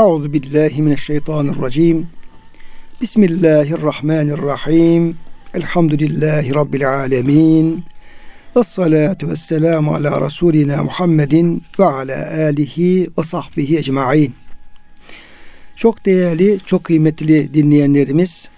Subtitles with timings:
[0.00, 2.06] Euzu billahi mineşşeytanirracim.
[3.00, 5.16] Bismillahirrahmanirrahim.
[5.54, 7.84] Elhamdülillahi rabbil alamin.
[8.56, 14.34] Ve salatu ve selamu ala Resulina Muhammedin ve ala alihi ve sahbihi ecma'in.
[15.76, 18.48] Çok değerli, çok kıymetli dinleyenlerimiz,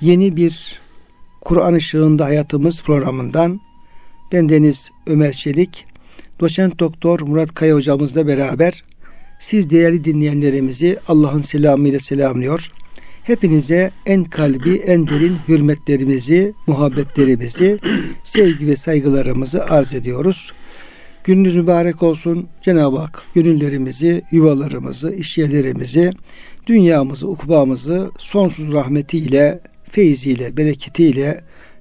[0.00, 0.80] yeni bir
[1.40, 3.60] Kur'an ışığında hayatımız programından
[4.32, 5.86] ben Deniz Ömer Çelik,
[6.40, 8.82] doçent doktor Murat Kaya hocamızla beraber
[9.38, 12.72] siz değerli dinleyenlerimizi Allah'ın selamıyla selamlıyor.
[13.22, 17.78] Hepinize en kalbi, en derin hürmetlerimizi, muhabbetlerimizi,
[18.24, 20.52] sevgi ve saygılarımızı arz ediyoruz.
[21.24, 22.48] Gününüz mübarek olsun.
[22.62, 26.12] Cenab-ı Hak gönüllerimizi, yuvalarımızı, işyerlerimizi,
[26.66, 31.40] dünyamızı, ukbamızı sonsuz rahmetiyle, feyziyle, bereketiyle,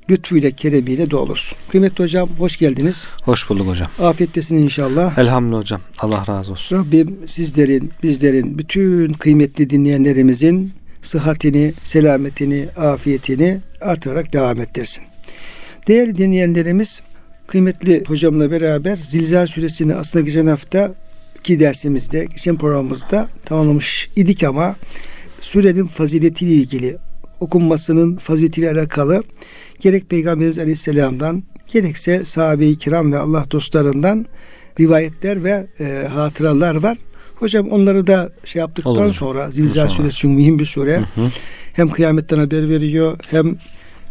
[0.10, 1.58] lütfuyla, keremiyle dolursun.
[1.70, 3.08] Kıymetli hocam hoş geldiniz.
[3.24, 3.88] Hoş bulduk hocam.
[4.00, 5.18] Afiyettesin inşallah.
[5.18, 5.82] Elhamdülillah hocam.
[6.00, 6.78] Allah razı olsun.
[6.78, 15.04] Rabbim sizlerin, bizlerin, bütün kıymetli dinleyenlerimizin sıhhatini, selametini, afiyetini artırarak devam ettirsin.
[15.88, 17.02] Değerli dinleyenlerimiz,
[17.48, 20.94] kıymetli hocamla beraber Zilzal suresini aslında geçen hafta
[21.40, 24.76] iki dersimizde, geçen programımızda tamamlamış idik ama
[25.42, 26.98] surenin faziletiyle ilgili,
[27.40, 29.24] okunmasının faziletiyle alakalı
[29.80, 31.44] gerek Peygamberimiz Aleyhisselam'dan
[31.74, 34.26] gerekse sahabe-i kiram ve Allah dostlarından
[34.80, 36.98] rivayetler ve e, hatıralar var.
[37.36, 39.14] Hocam onları da şey yaptıktan Olur.
[39.14, 40.98] sonra Zilzal suresi çünkü mühim bir sure.
[40.98, 41.28] Hı hı.
[41.74, 43.58] Hem kıyametten haber veriyor hem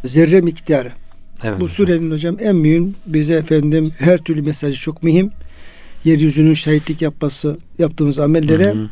[0.04, 0.92] zerre miktarı.
[1.44, 1.60] Evet.
[1.60, 5.30] Bu surenin hocam en mühim bize efendim her türlü mesajı çok mühim.
[6.04, 8.88] Yeryüzünün şahitlik yapması yaptığımız amellere hı hı.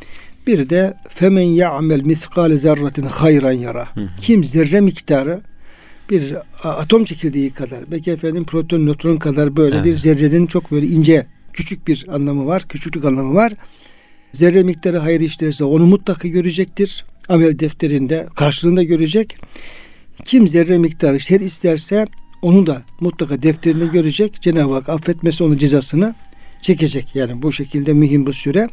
[0.47, 3.89] Bir de femen ya'mel miskale zerratin hayran yara.
[4.21, 5.41] Kim zerre miktarı
[6.11, 9.85] bir atom çekirdeği kadar belki efendim proton nötron kadar böyle evet.
[9.85, 12.63] bir zerrenin çok böyle ince küçük bir anlamı var.
[12.69, 13.53] Küçüklük anlamı var.
[14.33, 17.05] Zerre miktarı hayır işlerse onu mutlaka görecektir.
[17.29, 19.37] Amel defterinde karşılığında görecek.
[20.25, 22.07] Kim zerre miktarı şer isterse
[22.43, 24.43] onu da mutlaka defterinde görecek.
[24.43, 26.15] Cenab-ı Hak affetmesi onun cezasını
[26.65, 27.17] çekecek.
[27.17, 28.69] Yani bu şekilde mühim bu süre.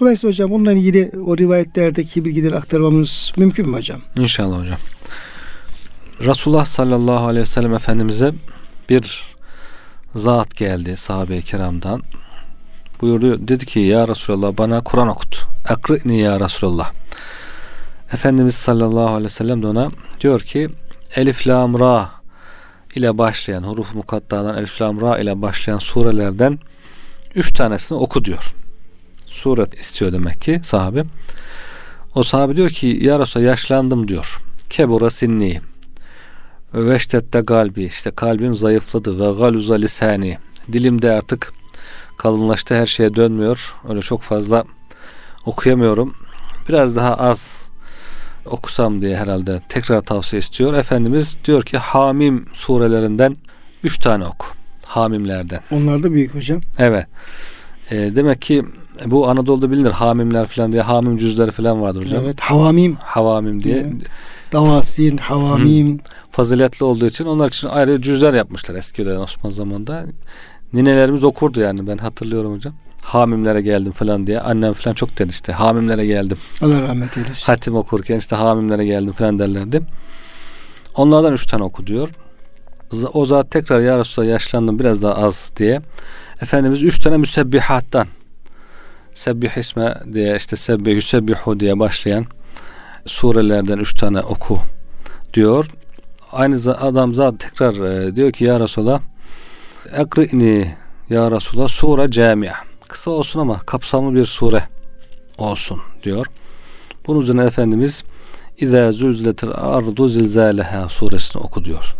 [0.00, 4.00] Dolayısıyla hocam ondan ilgili o rivayetlerdeki bilgileri aktarmamız mümkün mü hocam?
[4.16, 4.78] İnşallah hocam.
[6.20, 8.32] Resulullah sallallahu aleyhi ve sellem Efendimiz'e
[8.88, 9.24] bir
[10.14, 12.02] zat geldi sahabe-i kiramdan.
[13.00, 15.46] Buyurdu dedi ki ya Resulallah bana Kur'an okut.
[15.70, 16.92] Ekri'ni ya Resulallah.
[18.12, 20.68] Efendimiz sallallahu aleyhi ve sellem de ona diyor ki
[21.16, 22.10] Elif Lam Ra
[22.94, 26.58] ile başlayan huruf mukattadan Elif Lam Ra ile başlayan surelerden
[27.34, 28.54] üç tanesini oku diyor.
[29.26, 31.04] Suret istiyor demek ki sahabe.
[32.14, 34.42] O sahabe diyor ki ya Resulallah yaşlandım diyor.
[34.70, 35.60] Kebura sinni
[36.74, 37.84] Veştette kalbi.
[37.84, 39.18] İşte kalbim zayıfladı.
[39.18, 40.38] Ve galuza lisani
[40.72, 41.52] dilimde artık
[42.18, 43.74] kalınlaştı her şeye dönmüyor.
[43.88, 44.64] Öyle çok fazla
[45.46, 46.14] okuyamıyorum.
[46.68, 47.70] Biraz daha az
[48.46, 50.74] okusam diye herhalde tekrar tavsiye istiyor.
[50.74, 53.36] Efendimiz diyor ki Hamim surelerinden
[53.84, 54.59] üç tane oku
[54.90, 57.06] Hamimlerden onlar da büyük hocam evet
[57.90, 58.64] e, demek ki
[59.06, 63.76] bu Anadolu'da bilinir Hamimler falan diye Hamim cüzleri falan vardır hocam evet Havamim Havamim diye
[63.76, 63.96] evet.
[64.52, 70.06] Davasin, Havamim Hı faziletli olduğu için onlar için ayrı cüzler yapmışlar eskiden Osmanlı zamanında.
[70.72, 72.74] Ninelerimiz okurdu yani ben hatırlıyorum hocam.
[73.02, 74.40] Hamimlere geldim falan diye.
[74.40, 76.38] Annem falan çok dedi işte hamimlere geldim.
[76.62, 77.52] Allah rahmet eylesin.
[77.52, 79.82] Hatim okurken işte hamimlere geldim falan derlerdi.
[80.94, 82.08] Onlardan üç tane oku diyor.
[83.12, 85.80] O zat tekrar ya Resulallah yaşlandım biraz daha az diye.
[86.42, 88.06] Efendimiz üç tane müsebbihattan
[89.14, 92.26] Sebbih isme diye işte Sebbih Yüsebbihu diye başlayan
[93.06, 94.58] surelerden üç tane oku
[95.34, 95.66] diyor
[96.32, 99.00] aynı adam zaten tekrar e, diyor ki ya Resulallah
[99.92, 100.74] ekri'ni
[101.10, 102.54] ya Resulallah sure camia
[102.88, 104.62] kısa olsun ama kapsamlı bir sure
[105.38, 106.26] olsun diyor.
[107.06, 108.04] Bunun üzerine Efendimiz
[108.58, 111.96] İzâ zülziletil ardu zilzâleha suresini oku diyor.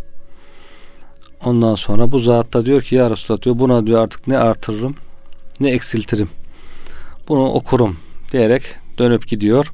[1.44, 4.94] Ondan sonra bu zat da diyor ki ya Resulallah diyor buna diyor artık ne artırırım
[5.60, 6.30] ne eksiltirim.
[7.28, 7.96] Bunu okurum
[8.32, 8.62] diyerek
[8.98, 9.72] dönüp gidiyor.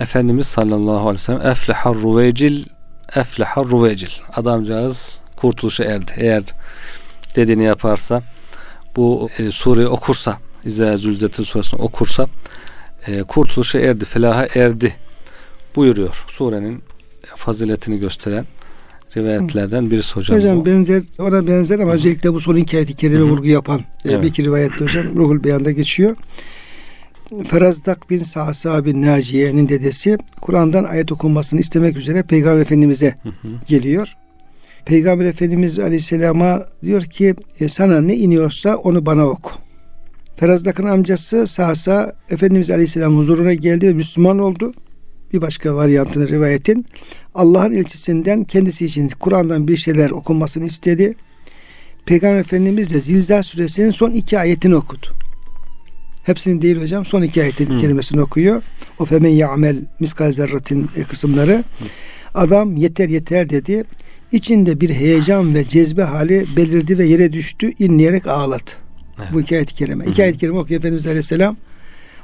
[0.00, 2.64] Efendimiz sallallahu aleyhi ve sellem eflehar ruvecil
[3.16, 4.10] efleha ruvecil.
[4.32, 6.12] Adamcağız kurtuluşa erdi.
[6.16, 6.42] Eğer
[7.36, 8.22] dediğini yaparsa
[8.96, 12.26] bu e, sureyi okursa İzâ Zülzetin suresini okursa
[13.06, 14.94] e, kurtuluşa erdi, felaha erdi
[15.76, 16.24] buyuruyor.
[16.28, 16.82] Surenin
[17.36, 18.46] faziletini gösteren
[19.16, 20.38] rivayetlerden birisi hocam.
[20.38, 20.66] Hocam bu.
[20.66, 21.94] benzer ona benzer ama Hı.
[21.94, 24.22] özellikle bu son iki ayet-i kerime vurgu yapan e, evet.
[24.22, 26.16] bir iki rivayette hocam Ruhul Beyan'da geçiyor.
[27.44, 33.48] Ferazdak bin Sa'sa bin Naciye'nin dedesi Kur'an'dan ayet okunmasını istemek üzere Peygamber Efendimiz'e hı hı.
[33.68, 34.14] geliyor.
[34.86, 39.50] Peygamber Efendimiz Aleyhisselam'a diyor ki e, sana ne iniyorsa onu bana oku.
[40.36, 44.72] Ferazdak'ın amcası Sasa Efendimiz Aleyhisselam huzuruna geldi ve Müslüman oldu.
[45.34, 46.86] Bir başka varyantını rivayetin
[47.34, 51.14] Allah'ın elçisinden kendisi için Kur'an'dan bir şeyler okunmasını istedi.
[52.06, 55.06] Peygamber Efendimiz de Zilzal suresinin son iki ayetini okudu.
[56.24, 57.04] Hepsini değil hocam.
[57.04, 57.80] Son iki ayetin hmm.
[57.80, 58.62] kelimesini okuyor.
[58.98, 61.64] O femen ya'mel miskal zerratin kısımları.
[62.34, 63.84] Adam yeter yeter dedi.
[64.32, 67.72] İçinde bir heyecan ve cezbe hali belirdi ve yere düştü.
[67.78, 68.70] inleyerek ağladı.
[69.18, 69.28] Evet.
[69.32, 70.04] Bu iki ayet-i kerime.
[70.06, 71.56] İki ayet-i kerime okuyor Efendimiz Aleyhisselam.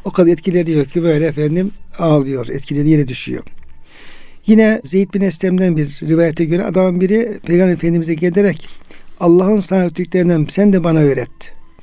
[0.05, 2.49] O kadar etkileniyor ki böyle efendim ağlıyor.
[2.49, 3.43] Etkileri yere düşüyor.
[4.47, 8.69] Yine Zeyd bin Eslem'den bir rivayete göre adamın biri Peygamber Efendimiz'e gelerek
[9.21, 11.31] Allah'ın sana öğrettiklerinden sen de bana öğret.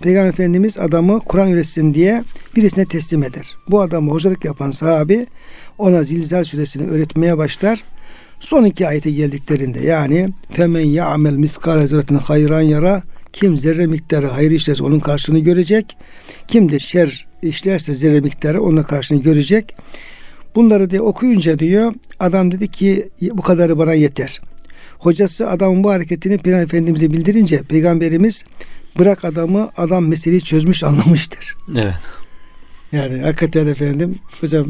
[0.02, 2.24] Peygamber Efendimiz adamı Kur'an öğretsin diye
[2.56, 3.56] birisine teslim eder.
[3.70, 5.28] Bu adamı hocalık yapan sahabi
[5.78, 7.84] ona Zilzal suresini öğretmeye başlar.
[8.40, 13.04] Son iki ayete geldiklerinde yani femen ya'mel miskale zerratin hayran yara
[13.34, 15.98] kim zerre miktarı hayır işlerse onun karşılığını görecek.
[16.48, 19.76] Kim de şer işlerse zerre miktarı onun karşılığını görecek.
[20.56, 24.42] Bunları diye okuyunca diyor adam dedi ki bu kadarı bana yeter.
[25.00, 28.46] Hocası adamın bu hareketini Peygamber Efendimiz'e bildirince Peygamberimiz
[29.00, 31.56] bırak adamı adam meseleyi çözmüş anlamıştır.
[31.78, 31.94] Evet.
[32.92, 34.68] Yani hakikaten efendim hocam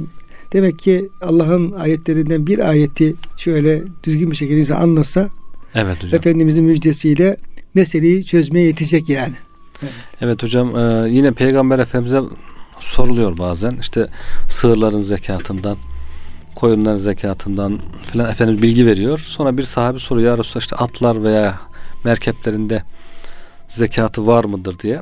[0.54, 5.30] demek ki Allah'ın ayetlerinden bir ayeti şöyle düzgün bir şekilde anlasa
[5.76, 6.20] Evet hocam.
[6.20, 7.38] Efendimizin müjdesiyle
[7.78, 9.36] meseleyi çözmeye yetecek yani.
[9.84, 12.22] Evet, evet hocam e, yine Peygamber Efendimiz'e
[12.80, 14.08] soruluyor bazen işte
[14.50, 15.78] sığırların zekatından
[16.56, 17.80] koyunların zekatından
[18.12, 19.18] filan Efendimiz bilgi veriyor.
[19.20, 21.60] Sonra bir sahabi soruyor ya Resulallah işte atlar veya
[22.04, 22.84] merkeplerinde
[23.68, 25.00] zekatı var mıdır diye.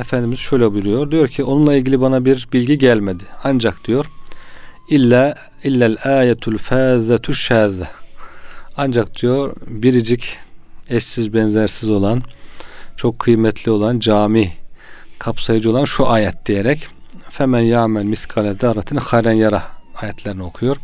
[0.00, 1.10] Efendimiz şöyle buyuruyor.
[1.10, 3.24] Diyor ki onunla ilgili bana bir bilgi gelmedi.
[3.44, 4.06] Ancak diyor
[4.88, 5.34] illa
[5.64, 7.88] illel ayetul fâzetu şâze.
[8.76, 10.38] Ancak diyor biricik
[10.88, 12.22] eşsiz benzersiz olan
[12.96, 14.52] çok kıymetli olan cami
[15.18, 16.86] kapsayıcı olan şu ayet diyerek
[17.30, 19.62] femen ya'mel miskale zarratin hayren yara
[19.94, 20.76] ayetlerini okuyor.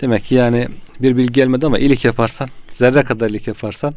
[0.00, 0.68] Demek ki yani
[1.00, 3.94] bir bilgi gelmedi ama iyilik yaparsan zerre kadar iyilik yaparsan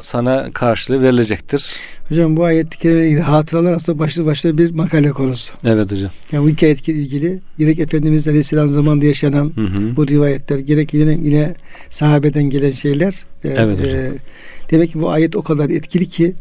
[0.00, 1.76] sana karşılığı verilecektir.
[2.08, 5.54] Hocam bu ayet kelimeyle hatıralar aslında başlı başına bir makale konusu.
[5.64, 6.10] Evet hocam.
[6.32, 9.96] Yani bu iki ayet ilgili gerek Efendimiz Aleyhisselam zamanında yaşanan hı hı.
[9.96, 11.54] bu rivayetler gerek yine, yine
[11.90, 13.24] sahabeden gelen şeyler.
[13.44, 13.96] E, evet hocam.
[13.96, 14.12] E,
[14.70, 16.34] demek ki bu ayet o kadar etkili ki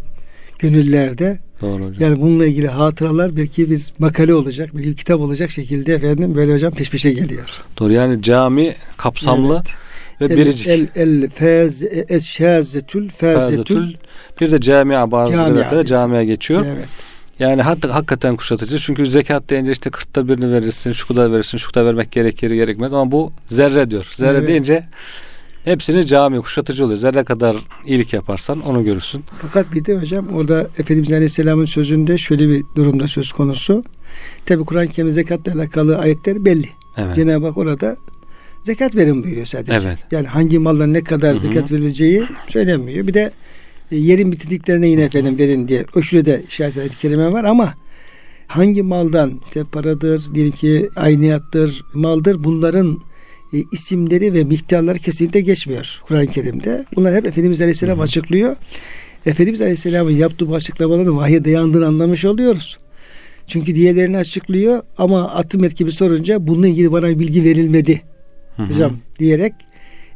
[0.59, 1.39] gönüllerde.
[1.61, 1.93] Doğru hocam.
[1.99, 6.73] Yani bununla ilgili hatıralar belki bir makale olacak, bir kitap olacak şekilde efendim böyle hocam
[6.73, 7.61] peş peşe geliyor.
[7.79, 9.55] Doğru yani cami kapsamlı.
[9.55, 9.84] Evet
[10.21, 10.67] ve el, biricik.
[10.67, 13.93] El, el fez eşşazetül fezetül
[14.41, 16.65] bir de camia bazı rivayetlerde camia geçiyor.
[16.75, 16.87] Evet.
[17.39, 18.79] Yani hak, hakikaten kuşatıcı.
[18.79, 22.93] Çünkü zekat deyince işte kırkta birini verirsin, şu kadar verirsin, şu kadar vermek gerekir, gerekmez.
[22.93, 24.11] Ama bu zerre diyor.
[24.13, 24.47] Zerre evet.
[24.47, 24.83] deyince
[25.65, 26.99] hepsini cami kuşatıcı oluyor.
[26.99, 29.23] Zerre kadar iyilik yaparsan onu görürsün.
[29.41, 33.83] Fakat bir de hocam orada Efendimiz Aleyhisselam'ın sözünde şöyle bir durumda söz konusu.
[34.45, 36.69] Tabi Kur'an-ı Kerim zekatla alakalı ayetler belli.
[36.97, 37.15] Evet.
[37.15, 37.97] Cenab-ı Hak orada
[38.65, 39.73] zekat verin buyuruyor sadece.
[39.73, 39.97] Evet.
[40.11, 41.41] Yani hangi maldan ne kadar Hı-hı.
[41.41, 43.07] zekat verileceği söylemiyor.
[43.07, 43.31] Bir de
[43.91, 47.73] e, yerin bitirdiklerine yine efendim verin diye o şurada işaret ayet kerime var ama
[48.47, 52.97] hangi maldan işte paradır diyelim ki ayniyattır maldır bunların
[53.53, 56.85] e, isimleri ve miktarları kesinlikle geçmiyor Kur'an-ı Kerim'de.
[56.95, 58.03] Bunlar hep Efendimiz Aleyhisselam Hı-hı.
[58.03, 58.55] açıklıyor.
[59.25, 62.77] Efendimiz Aleyhisselam'ın yaptığı bu açıklamaların vahye dayandığını anlamış oluyoruz.
[63.47, 68.01] Çünkü diğerlerini açıklıyor ama atı merkebi sorunca bununla ilgili bana bilgi verilmedi
[68.57, 69.53] hı hocam diyerek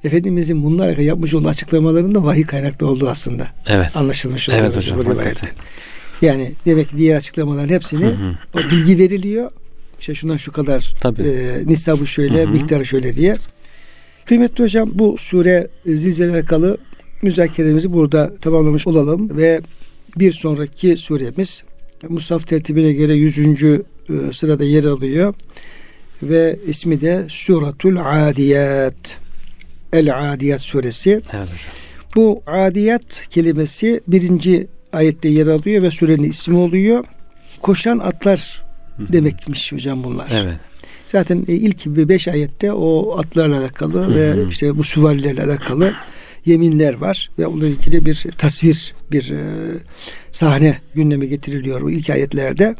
[0.03, 3.47] Efendimizin bununla yapmış olduğu açıklamalarında vahiy kaynaklı olduğu aslında.
[3.67, 3.97] Evet.
[3.97, 5.49] Anlaşılmış oluyor evet hocam, bu rivayetten.
[6.21, 8.35] Yani demek ki diğer açıklamaların hepsini hı hı.
[8.53, 9.51] o bilgi veriliyor.
[9.99, 11.21] İşte şundan şu kadar Tabii.
[11.21, 12.51] e, nisabı şöyle, hı hı.
[12.51, 13.35] miktarı şöyle diye.
[14.25, 16.77] Kıymetli hocam bu sure e, zilzale alakalı
[17.21, 19.61] müzakeremizi burada tamamlamış olalım ve
[20.17, 21.63] bir sonraki suremiz
[22.09, 23.63] Musaf tertibine göre 100.
[23.63, 23.81] E,
[24.31, 25.33] sırada yer alıyor
[26.23, 29.19] ve ismi de Suratul Adiyat.
[29.93, 31.09] El Adiyat suresi.
[31.11, 31.57] Evet hocam.
[32.15, 37.05] Bu Adiyat kelimesi birinci ayette yer alıyor ve surenin ismi oluyor.
[37.61, 38.63] Koşan atlar
[38.99, 40.31] demekmiş hocam bunlar.
[40.33, 40.57] Evet.
[41.07, 44.15] Zaten e, ilk beş ayette o atlarla alakalı Hı-hı.
[44.15, 45.93] ve işte bu süvarilerle alakalı
[46.45, 49.41] yeminler var ve onunla ilgili bir tasvir, bir e,
[50.31, 52.75] sahne gündeme getiriliyor bu ilk ayetlerde.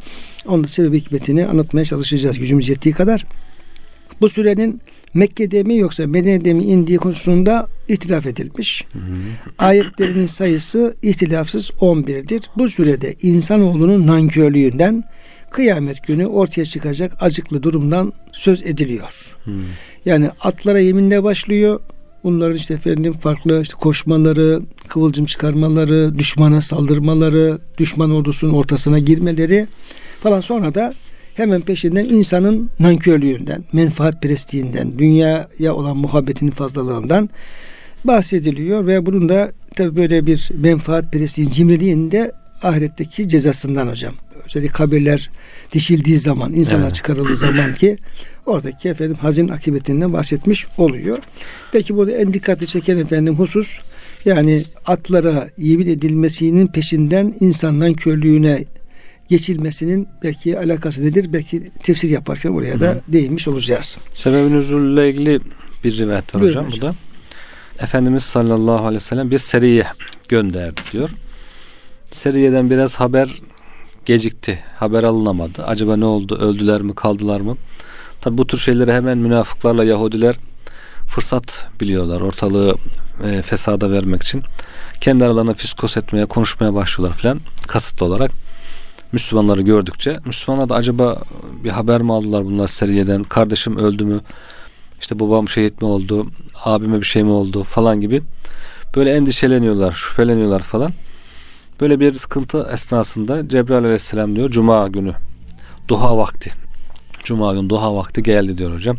[0.47, 3.25] Onun sebebi hikmetini anlatmaya çalışacağız gücümüz yettiği kadar.
[4.21, 4.81] Bu sürenin
[5.13, 8.85] Mekke'de mi yoksa Medine'de mi indiği konusunda ihtilaf edilmiş.
[8.93, 9.03] Hı hı.
[9.57, 12.41] Ayetlerinin sayısı ihtilafsız 11'dir.
[12.57, 15.03] Bu sürede insanoğlunun nankörlüğünden
[15.51, 19.35] kıyamet günü ortaya çıkacak acıklı durumdan söz ediliyor.
[19.45, 19.51] Hı.
[20.05, 21.79] Yani atlara yeminle başlıyor.
[22.23, 29.67] Bunların işte efendim farklı işte koşmaları, kıvılcım çıkarmaları, düşmana saldırmaları, düşman ordusunun ortasına girmeleri
[30.23, 30.93] falan sonra da
[31.35, 37.29] hemen peşinden insanın nankörlüğünden, menfaat perestliğinden, dünyaya olan muhabbetinin fazlalığından
[38.03, 42.31] bahsediliyor ve bunun da tabi böyle bir menfaat perestliğin cimriliğinde
[42.63, 44.13] ahiretteki cezasından hocam.
[44.49, 45.29] Özellikle kabirler
[45.71, 46.95] dişildiği zaman, insanlar evet.
[46.95, 47.97] çıkarıldığı zaman ki
[48.45, 51.19] oradaki efendim hazin akıbetinden bahsetmiş oluyor.
[51.71, 53.79] Peki burada en dikkatli çeken efendim husus
[54.25, 58.65] yani atlara yemin edilmesinin peşinden insandan körlüğüne
[59.27, 61.33] geçilmesinin belki alakası nedir?
[61.33, 63.01] Belki tefsir yaparken oraya da Hı.
[63.07, 63.97] değinmiş olacağız.
[64.13, 65.39] Sebebin nüzulle ilgili
[65.83, 66.95] bir rivayet var hocam, hocam bu da.
[67.83, 69.87] Efendimiz sallallahu aleyhi ve sellem bir seriye
[70.29, 71.09] gönderdi diyor.
[72.11, 73.41] Seriyeden biraz haber
[74.05, 74.59] gecikti.
[74.77, 75.63] Haber alınamadı.
[75.63, 76.37] Acaba ne oldu?
[76.37, 76.95] Öldüler mi?
[76.95, 77.57] Kaldılar mı?
[78.21, 80.35] Tabi bu tür şeyleri hemen münafıklarla Yahudiler
[81.07, 82.21] fırsat biliyorlar.
[82.21, 82.75] Ortalığı
[83.23, 84.43] e, fesada vermek için.
[84.99, 87.39] Kendi aralarına fiskos etmeye, konuşmaya başlıyorlar filan.
[87.67, 88.31] Kasıtlı olarak.
[89.11, 91.21] Müslümanları gördükçe Müslümanlar da acaba
[91.63, 93.23] bir haber mi aldılar bunlar seriyeden?
[93.23, 94.19] Kardeşim öldü mü?
[95.01, 96.27] İşte babam şehit mi oldu?
[96.65, 97.63] Abime bir şey mi oldu?
[97.63, 98.21] Falan gibi.
[98.95, 100.93] Böyle endişeleniyorlar, şüpheleniyorlar falan.
[101.81, 105.13] Böyle bir sıkıntı esnasında Cebrail aleyhisselam diyor Cuma günü
[105.87, 106.51] duha vakti.
[107.23, 108.97] Cuma günü duha vakti geldi diyor hocam.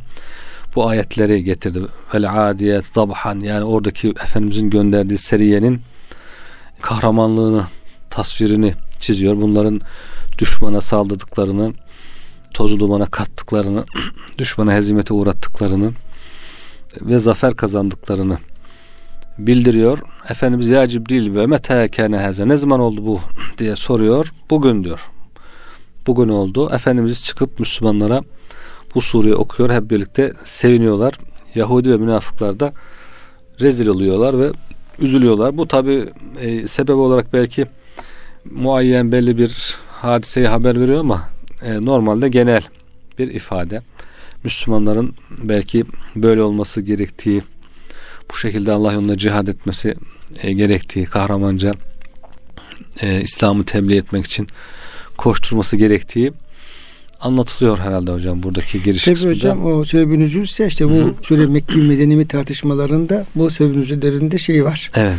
[0.74, 1.80] Bu ayetleri getirdi.
[2.14, 5.80] Vel adiyet dabhan yani oradaki Efendimizin gönderdiği seriyenin
[6.80, 7.64] kahramanlığını,
[8.10, 9.36] tasvirini çiziyor.
[9.36, 9.80] Bunların
[10.38, 11.74] düşmana saldırdıklarını,
[12.54, 13.84] tozu dumana kattıklarını,
[14.38, 15.92] düşmana hezimete uğrattıklarını
[17.00, 18.38] ve zafer kazandıklarını
[19.46, 19.98] bildiriyor.
[20.30, 23.20] Efendimiz ya Cibril ve mete kâne haze ne zaman oldu bu
[23.58, 24.32] diye soruyor.
[24.50, 25.00] Bugün diyor.
[26.06, 26.70] Bugün oldu.
[26.74, 28.22] Efendimiz çıkıp Müslümanlara
[28.94, 29.70] bu sureyi okuyor.
[29.70, 31.14] Hep birlikte seviniyorlar.
[31.54, 32.72] Yahudi ve münafıklar da
[33.60, 34.50] rezil oluyorlar ve
[34.98, 35.58] üzülüyorlar.
[35.58, 36.04] Bu tabi
[36.40, 37.66] e, sebep olarak belki
[38.50, 41.28] muayyen belli bir hadiseyi haber veriyor ama
[41.62, 42.62] e, normalde genel
[43.18, 43.82] bir ifade.
[44.44, 45.84] Müslümanların belki
[46.16, 47.42] böyle olması gerektiği
[48.32, 49.94] bu şekilde Allah yolunda cihad etmesi
[50.42, 51.72] e, gerektiği, kahramanca
[53.02, 54.48] e, İslam'ı tebliğ etmek için
[55.16, 56.32] koşturması gerektiği
[57.20, 59.34] anlatılıyor herhalde hocam buradaki giriş Tabii kısmında.
[59.34, 61.14] hocam o sebebin üzülse işte bu Hı-hı.
[61.22, 64.90] şöyle Mekki Medeni tartışmalarında bu sebebin üzüllerinde şey var.
[64.96, 65.16] Evet.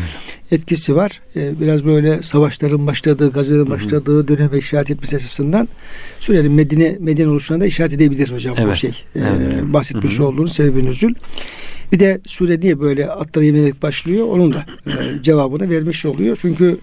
[0.51, 1.21] Etkisi var.
[1.35, 5.67] Ee, biraz böyle savaşların başladığı, gazelerin başladığı döneme işaret etmesi açısından
[6.19, 8.71] Suriye'nin Medine, Medine oluşuna da işaret edebilir hocam evet.
[8.71, 8.89] bu şey.
[8.89, 9.63] Ee, evet.
[9.63, 10.27] bahsetmiş Hı-hı.
[10.27, 11.15] olduğunuz sebebin üzül.
[11.91, 16.37] Bir de sure niye böyle atlara yemin başlıyor onun da e, cevabını vermiş oluyor.
[16.41, 16.79] Çünkü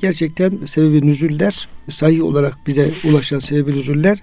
[0.00, 4.18] gerçekten sebebi nüzüller sahih olarak bize ulaşan sebebi nüzüller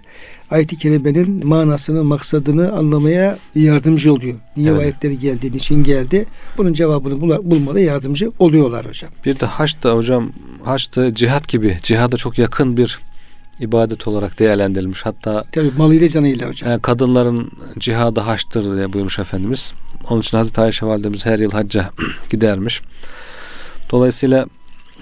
[0.51, 4.35] ayet-i kerimenin manasını, maksadını anlamaya yardımcı oluyor.
[4.57, 4.81] Niye evet.
[4.81, 6.25] ayetleri geldi, niçin geldi?
[6.57, 9.11] Bunun cevabını bulmada yardımcı oluyorlar hocam.
[9.25, 10.31] Bir de haç da hocam
[10.63, 12.99] haç da cihat gibi, cihada çok yakın bir
[13.59, 15.05] ibadet olarak değerlendirilmiş.
[15.05, 16.71] Hatta Tabii malıyla canıyla hocam.
[16.71, 19.73] E, kadınların cihadı haçtır diye buyurmuş Efendimiz.
[20.09, 21.89] Onun için Hazreti Ayşe validemiz her yıl hacca
[22.29, 22.81] gidermiş.
[23.91, 24.45] Dolayısıyla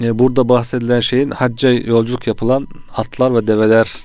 [0.02, 3.96] e, burada bahsedilen şeyin hacca yolculuk yapılan atlar ve develer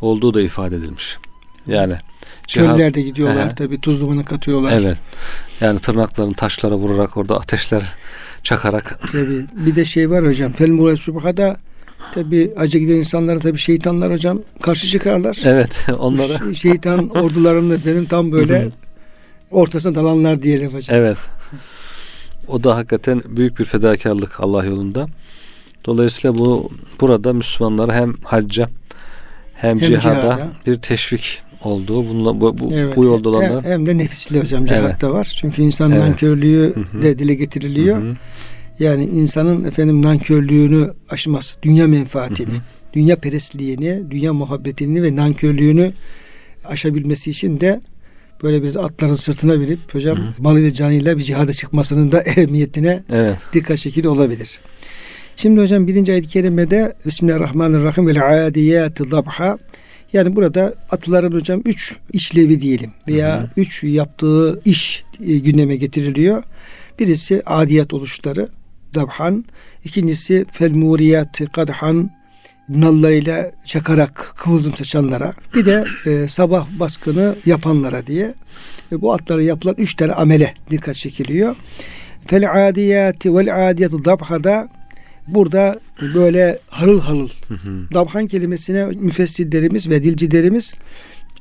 [0.00, 1.18] olduğu da ifade edilmiş.
[1.66, 1.96] Yani
[2.46, 4.72] cihad, Çöllerde gidiyorlar he, tabi tuz dumanı katıyorlar.
[4.72, 4.98] Evet.
[5.60, 7.82] Yani tırnaklarını taşlara vurarak orada ateşler
[8.42, 9.00] çakarak.
[9.12, 10.52] Tabi bir de şey var hocam.
[10.52, 11.56] Fel Murat Subha'da
[12.12, 15.38] tabi acı giden insanlara tabi şeytanlar hocam karşı çıkarlar.
[15.44, 16.54] Evet onlara.
[16.54, 18.68] Şeytan ordularının efendim tam böyle
[19.50, 20.98] ortasına dalanlar diyelim hocam.
[20.98, 21.18] Evet.
[22.48, 25.06] O da hakikaten büyük bir fedakarlık Allah yolunda.
[25.84, 28.68] Dolayısıyla bu burada Müslümanlara hem hacca
[29.54, 32.96] hem, hem cihada, cihada bir teşvik olduğu bununla bu, bu, evet.
[32.96, 35.16] bu yolda olanlar hem, hem de nefisli hocam cihatta evet.
[35.16, 35.32] var.
[35.36, 36.04] Çünkü insanın evet.
[36.04, 37.02] nankörlüğü Hı-hı.
[37.02, 38.02] de dile getiriliyor.
[38.02, 38.16] Hı-hı.
[38.82, 42.60] Yani insanın efendim nankörlüğünü aşması, dünya menfaatini, Hı-hı.
[42.92, 45.92] dünya perestliğini, dünya muhabbetini ve nankörlüğünü
[46.64, 47.80] aşabilmesi için de
[48.42, 50.42] böyle bir atların sırtına binip hocam Hı.
[50.42, 53.36] malıyla canıyla bir cihada çıkmasının da ehemmiyetine evet.
[53.52, 54.60] dikkat çekili olabilir.
[55.36, 59.58] Şimdi hocam birinci ayet-i kerimede Bismillahirrahmanirrahim ve adiyatı dabha
[60.12, 63.48] yani burada atların hocam üç işlevi diyelim veya hı hı.
[63.56, 66.42] üç yaptığı iş e, gündeme getiriliyor.
[66.98, 68.48] Birisi adiyat oluşları
[68.94, 69.44] dabhan,
[69.84, 72.10] ikincisi felmuriyat kadhan
[72.68, 78.34] nallarıyla çakarak kıvılcım saçanlara bir de e, sabah baskını yapanlara diye
[78.92, 81.56] e, bu atlara yapılan üç tane amele dikkat çekiliyor.
[82.26, 84.68] Fel adiyati vel adiyatı dabhada
[85.26, 85.80] burada
[86.14, 87.28] böyle harıl harıl
[87.94, 90.74] dabhan kelimesine müfessirlerimiz ve dilcilerimiz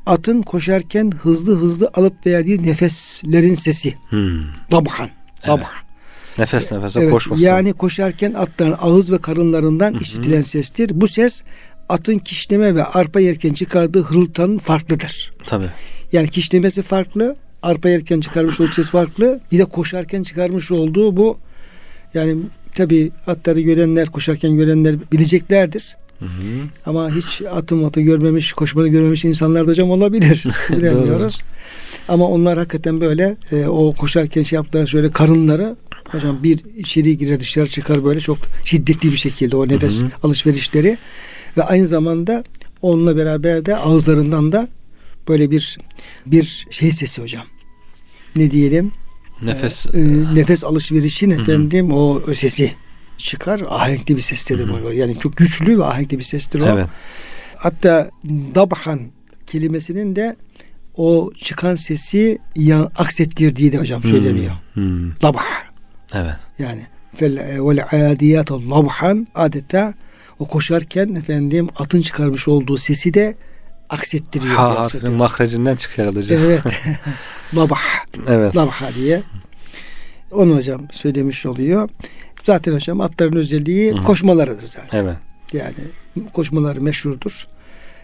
[0.05, 3.93] atın koşarken hızlı hızlı alıp verdiği nefeslerin sesi.
[4.09, 4.41] Hmm.
[4.71, 5.09] Dabhan.
[5.47, 5.57] Dabhan.
[5.57, 5.90] Evet.
[6.37, 7.43] Nefes nefese evet, koşması.
[7.43, 10.01] Yani koşarken atların ağız ve karınlarından Hı-hı.
[10.01, 10.91] işitilen sestir.
[10.93, 11.43] Bu ses
[11.89, 15.31] atın kişneme ve arpa yerken çıkardığı hırıltanın farklıdır.
[15.47, 15.69] Tabii.
[16.11, 19.39] Yani kişnemesi farklı, arpa yerken çıkarmış olduğu ses farklı.
[19.51, 21.37] Bir de koşarken çıkarmış olduğu bu
[22.13, 22.37] yani
[22.75, 25.95] tabi atları görenler, koşarken görenler bileceklerdir.
[26.19, 26.29] Hı hı.
[26.85, 30.45] Ama hiç atım atı görmemiş, koşmanı görmemiş insanlar da hocam olabilir.
[30.69, 31.41] Bilemiyoruz.
[32.07, 35.75] Ama onlar hakikaten böyle e, o koşarken şey yaptılar şöyle karınları
[36.07, 40.09] hocam bir içeri girer dışarı çıkar böyle çok şiddetli bir şekilde o nefes hı hı.
[40.23, 40.97] alışverişleri
[41.57, 42.43] ve aynı zamanda
[42.81, 44.67] onunla beraber de ağızlarından da
[45.27, 45.77] böyle bir
[46.25, 47.45] bir şey sesi hocam.
[48.35, 48.91] Ne diyelim?
[49.43, 52.75] Nefes e, e, nefes alışverişin efendim o sesi
[53.17, 53.61] çıkar.
[53.69, 54.91] Ahenkli bir sestir bu.
[54.91, 56.65] Yani çok güçlü ve ahenkli bir sestir o.
[56.65, 56.87] Evet.
[57.55, 58.09] Hatta
[58.55, 58.99] dabhan
[59.47, 60.35] kelimesinin de
[60.95, 64.53] o çıkan sesi ya, aksettirdiği de hocam söyleniyor.
[64.73, 64.83] Hmm.
[64.83, 65.11] Hmm.
[66.13, 66.35] Evet.
[66.59, 66.87] Yani
[67.21, 69.93] vel adiyat labhan adeta
[70.39, 73.35] o koşarken efendim atın çıkarmış olduğu sesi de
[73.89, 74.55] aksettiriyor.
[74.55, 76.41] Ha harfinin mahrecinden çıkıyor hocam.
[76.45, 76.63] Evet.
[77.55, 77.79] Labah.
[78.27, 78.55] Evet.
[78.55, 79.23] Labha diye.
[80.31, 81.89] Onu hocam söylemiş oluyor.
[82.43, 84.03] Zaten hocam atların özelliği Hı-hı.
[84.03, 85.03] koşmalarıdır zaten.
[85.03, 85.17] Evet.
[85.53, 85.75] Yani
[86.33, 87.47] koşmaları meşhurdur.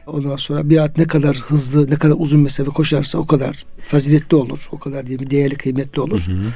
[0.08, 4.38] Ondan sonra bir at ne kadar hızlı, ne kadar uzun mesafe koşarsa o kadar faziletli
[4.38, 4.68] olur.
[4.72, 6.26] O kadar diye bir değerli, kıymetli olur.
[6.28, 6.48] Hı hı.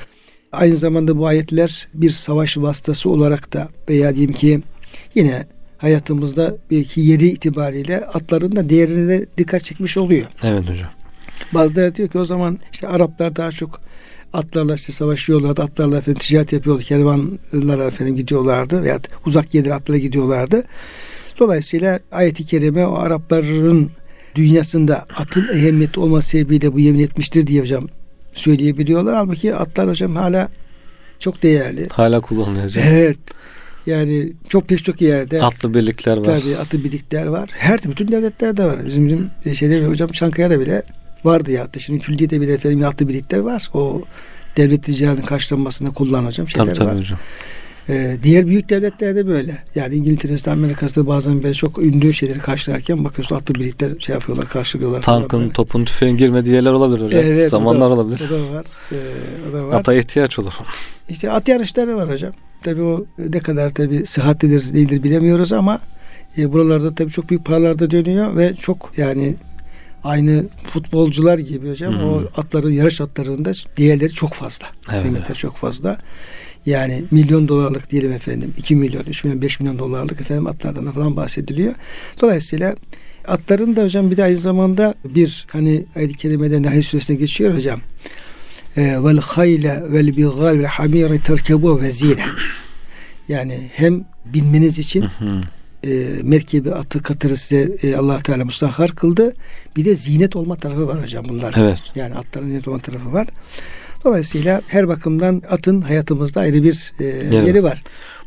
[0.51, 4.61] Aynı zamanda bu ayetler bir savaş vasıtası olarak da veya diyeyim ki
[5.15, 5.45] yine
[5.77, 10.27] hayatımızda belki yeri itibariyle atların da değerine dikkat çekmiş oluyor.
[10.43, 10.89] Evet hocam.
[11.53, 13.81] Bazıları diyor ki o zaman işte Araplar daha çok
[14.33, 15.61] atlarla işte savaşıyorlardı.
[15.61, 16.81] Atlarla efendim ticaret yapıyordu.
[16.81, 20.63] Kervanlara efendim gidiyorlardı veya uzak yerlere atlara gidiyorlardı.
[21.39, 23.91] Dolayısıyla ayet-i kerime o Arapların
[24.35, 27.87] dünyasında atın ehemmiyeti olması sebebiyle bu yemin etmiştir diye hocam
[28.33, 29.15] söyleyebiliyorlar.
[29.15, 30.49] Halbuki atlar hocam hala
[31.19, 31.87] çok değerli.
[31.91, 32.83] Hala kullanılıyor hocam.
[32.87, 33.17] Evet.
[33.85, 36.23] Yani çok pek çok yerde atlı birlikler var.
[36.23, 37.49] Tabii atlı birlikler var.
[37.53, 38.85] Her bütün devletlerde var.
[38.85, 40.83] Bizim bizim şeyde hocam Çankaya'da bile
[41.23, 41.67] vardı ya.
[41.77, 43.69] Şimdi külliyede bile efendim atlı birlikler var.
[43.73, 44.01] O
[44.57, 46.99] devlet ticaretinin karşılanmasında kullanacağım şeyler tabii, tabii var.
[46.99, 47.19] Hocam.
[47.89, 49.57] Ee, diğer büyük devletlerde böyle.
[49.75, 55.01] Yani İngiltere'de, Amerika'da bazen böyle çok ünlü şeyleri karşılarken bakıyorsun atlı birlikler şey yapıyorlar, karşılıyorlar.
[55.01, 57.21] Tankın, topun, tüfeğin girmediği yerler olabilir hocam.
[57.25, 58.21] Evet, Zamanlar o da, olabilir.
[58.27, 58.65] O da var.
[58.91, 58.95] Ee,
[59.49, 59.79] o da var.
[59.79, 60.53] Ata ihtiyaç olur.
[61.09, 62.33] İşte at yarışları var hocam.
[62.63, 65.79] Tabii o ne kadar tabii sıhhatlidir değildir bilemiyoruz ama
[66.37, 69.35] e, buralarda tabii çok büyük paralarda dönüyor ve çok yani
[70.03, 72.09] aynı futbolcular gibi hocam hmm.
[72.09, 74.67] o atların yarış atlarında değerleri çok fazla.
[74.91, 75.01] Evet.
[75.01, 75.97] Kıymetleri çok fazla.
[76.65, 81.15] Yani milyon dolarlık diyelim efendim 2 milyon, 3 milyon, 5 milyon dolarlık efendim atlardan falan
[81.15, 81.73] bahsediliyor.
[82.21, 82.75] Dolayısıyla
[83.27, 87.81] atların da hocam bir de aynı zamanda bir hani ayet-i kerimede Nahl suresine geçiyor hocam.
[88.77, 92.25] Ee, vel hayle vel bigal vel hamiri terkebu ve zine.
[93.27, 95.05] Yani hem binmeniz için
[95.83, 95.89] e,
[96.23, 99.33] merkebi atı katırı size e, allah Teala mustahhar kıldı.
[99.75, 101.53] Bir de zinet olma tarafı var hocam bunlar.
[101.57, 101.79] Evet.
[101.95, 103.27] Yani atların zinet olma tarafı var.
[104.03, 107.47] Dolayısıyla her bakımdan atın hayatımızda ayrı bir e, evet.
[107.47, 107.81] yeri var.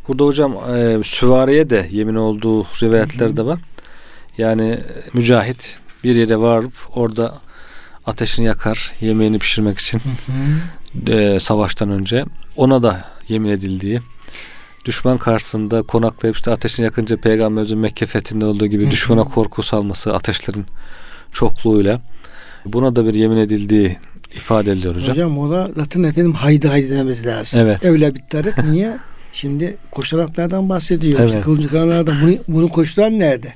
[0.08, 3.60] Burada hocam e, süvariye de yemin olduğu rivayetler de var.
[4.38, 4.80] Yani e,
[5.14, 7.34] mücahit bir yere varıp orada
[8.06, 10.00] ateşini yakar yemeğini pişirmek için
[11.08, 12.24] E, savaştan önce
[12.56, 14.00] ona da yemin edildiği
[14.84, 20.66] düşman karşısında konaklayıp işte ateşini yakınca peygamberimizin Mekke fethinde olduğu gibi düşmana korku salması ateşlerin
[21.32, 22.00] çokluğuyla
[22.66, 23.96] buna da bir yemin edildiği
[24.36, 25.10] ifade ediliyor hocam.
[25.10, 27.60] Hocam o da zaten efendim haydi haydi dememiz lazım.
[27.60, 27.84] Evet.
[27.84, 28.98] Evla bittarık niye?
[29.32, 31.18] Şimdi koşulanlardan bahsediyor.
[31.18, 31.28] Evet.
[31.28, 33.54] İşte kılıncı kanlardan bunu, bunu koşturan nerede?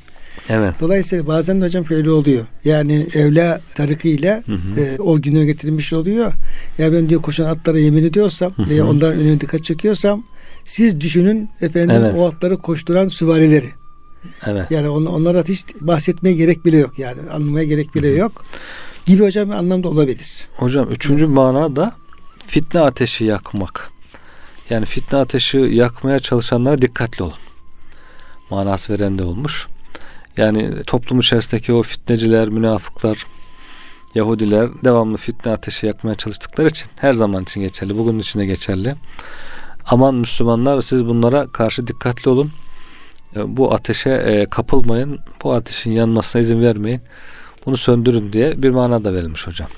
[0.49, 0.75] Evet.
[0.81, 2.47] Dolayısıyla bazen de hocam şöyle oluyor.
[2.65, 4.43] Yani evla tarikıyla
[4.77, 6.33] E, o günü getirilmiş oluyor.
[6.79, 8.71] Ya ben diyor koşan atlara yemin ediyorsam hı hı.
[8.71, 10.25] veya onların önüne dikkat çekiyorsam
[10.65, 12.15] siz düşünün efendim evet.
[12.17, 13.67] o atları koşturan süvarileri.
[14.47, 14.71] Evet.
[14.71, 18.45] Yani on, onlara hiç bahsetmeye gerek bile yok yani anlamaya gerek bile yok
[19.09, 20.49] gibi hocam bir anlamda olabilir.
[20.57, 21.35] Hocam üçüncü evet.
[21.35, 21.93] mana da
[22.47, 23.91] fitne ateşi yakmak.
[24.71, 27.39] Yani fitne ateşi yakmaya çalışanlara dikkatli olun.
[28.51, 29.67] Manası veren de olmuş.
[30.37, 33.27] Yani toplum içerisindeki o fitneciler, münafıklar,
[34.15, 37.99] Yahudiler devamlı fitne ateşi yakmaya çalıştıkları için her zaman için geçerli.
[37.99, 38.95] Bugün için de geçerli.
[39.87, 42.51] Aman Müslümanlar siz bunlara karşı dikkatli olun.
[43.37, 45.19] E, bu ateşe e, kapılmayın.
[45.43, 47.01] Bu ateşin yanmasına izin vermeyin
[47.69, 49.69] bunu söndürün diye bir mana da verilmiş hocam.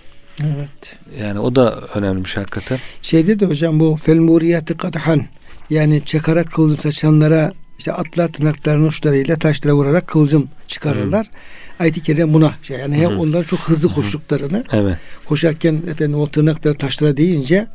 [0.42, 0.96] Evet.
[1.22, 2.79] Yani o da önemli bir şey hakikaten.
[3.03, 5.24] Şeyde de hocam bu fel muriyati kadhan
[5.70, 11.26] yani çakarak kılıcım saçanlara işte atlar tırnaklarının uçlarıyla taşlara vurarak kılıcım çıkarırlar.
[11.26, 11.81] Hmm.
[11.81, 13.18] Ayet-i Kerime buna şey yani hem hmm.
[13.18, 14.96] onların çok hızlı koştuklarını evet.
[15.24, 17.66] koşarken efendim o tırnakları taşlara değince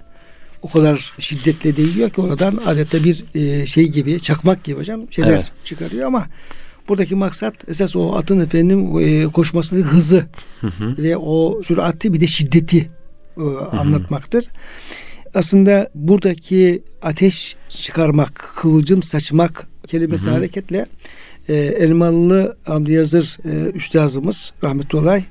[0.61, 5.31] o kadar şiddetle değiyor ki oradan adeta bir e, şey gibi çakmak gibi hocam şeyler
[5.31, 5.51] evet.
[5.63, 6.27] çıkarıyor ama
[6.87, 9.23] Buradaki maksat esas o atın efendim e,
[9.83, 10.25] hızı
[10.61, 10.95] Hı hı.
[10.97, 12.87] ve o sürati bir de şiddeti
[13.37, 13.43] e,
[13.77, 14.45] anlatmaktır.
[15.33, 20.85] Aslında buradaki ateş çıkarmak, kıvılcım saçmak kelimesi hareketle
[21.49, 25.23] e, Elmalılı Hamdi Yazır e, üstazımız rahmetullahi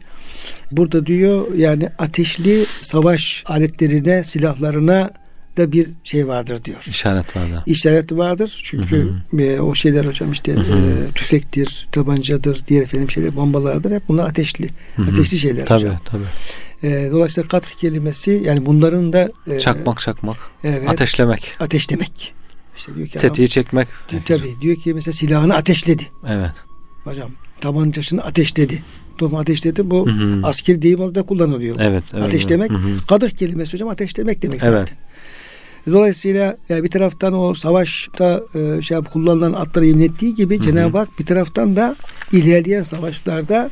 [0.72, 5.10] burada diyor yani ateşli savaş aletlerine, silahlarına
[5.56, 6.78] da bir şey vardır diyor.
[6.88, 7.62] İşaret var da.
[7.66, 8.60] İşareti vardır.
[8.64, 13.90] Çünkü e, o şeyler hocam işte e, tüfektir, tabancadır, diğer efendim şeyler bombalardır.
[13.92, 14.70] Hep bunlar ateşli.
[15.12, 16.00] Ateşli şeyler Tabii hocam.
[16.04, 16.22] tabii.
[16.82, 20.36] E, dolayısıyla katkı kelimesi yani bunların da e, Çakmak çakmak.
[20.64, 21.56] evet, Ateşlemek.
[21.60, 22.34] ateşlemek.
[22.76, 23.88] İşte diyor ki Tetiği çekmek.
[24.10, 26.02] adam, tabii diyor ki mesela silahını ateşledi.
[26.28, 26.50] Evet.
[27.04, 28.82] Hocam tabancasını ateşledi.
[29.18, 30.40] Topu ateşledi bu Hı hı.
[30.46, 31.76] asker deyim orada kullanılıyor.
[31.80, 32.04] Evet.
[32.14, 32.24] evet.
[32.24, 32.70] Ateşlemek.
[32.72, 33.06] Hı hı.
[33.08, 34.72] Kadık kelimesi hocam ateşlemek demek Evet.
[34.72, 34.96] zaten.
[35.86, 40.98] Dolayısıyla e, bir taraftan o savaşta e, şey yap- kullanılan atları yemin ettiği gibi Cenab-ı
[40.98, 41.96] Hak bir taraftan da
[42.32, 43.70] ilerleyen savaşlarda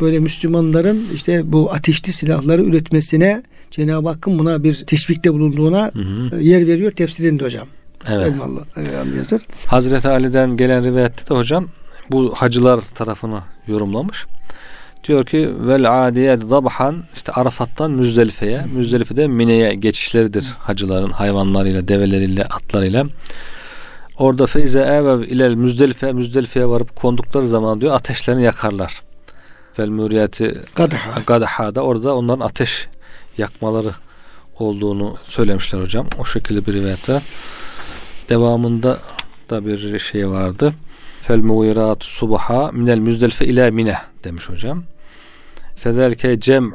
[0.00, 6.40] böyle Müslümanların işte bu ateşli silahları üretmesine Cenab-ı Hakk'ın buna bir teşvikte bulunduğuna Hı hı.
[6.40, 7.66] e, yer veriyor tefsirinde hocam.
[8.10, 8.26] Evet.
[8.26, 9.42] Elmalı e, Yazır.
[9.66, 11.68] Hazreti Ali'den gelen rivayette de hocam
[12.10, 14.26] bu hacılar tarafını yorumlamış.
[15.04, 23.06] Diyor ki vel adiyet dabhan işte Arafat'tan Müzdelife'ye, Müzdelife'de Mine'ye geçişleridir hacıların hayvanlarıyla, develeriyle, atlarıyla.
[24.18, 29.02] Orada feize evev ilel Müzdelife, Müzdelife'ye varıp kondukları zaman diyor ateşlerini yakarlar.
[29.78, 30.60] Vel müriyeti.
[31.26, 32.88] Gadaha'da orada onların ateş
[33.38, 33.90] yakmaları
[34.58, 36.06] olduğunu söylemişler hocam.
[36.18, 37.22] O şekilde bir rivayet var.
[38.28, 38.98] Devamında
[39.50, 40.72] da bir şey vardı.
[41.22, 44.84] Fel muğirat subha minel müzdelife ila mine demiş hocam.
[45.76, 46.72] Federke cem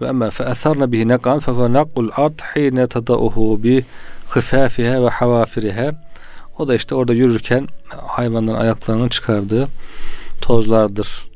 [0.00, 3.84] ve emme fe esarna bihi nekan fe fe nakul at hine tadauhu bi
[4.28, 5.92] hıfafiha ve havafiriha
[6.58, 7.68] o da işte orada yürürken
[8.06, 9.68] hayvanların ayaklarının çıkardığı
[10.40, 11.28] tozlardır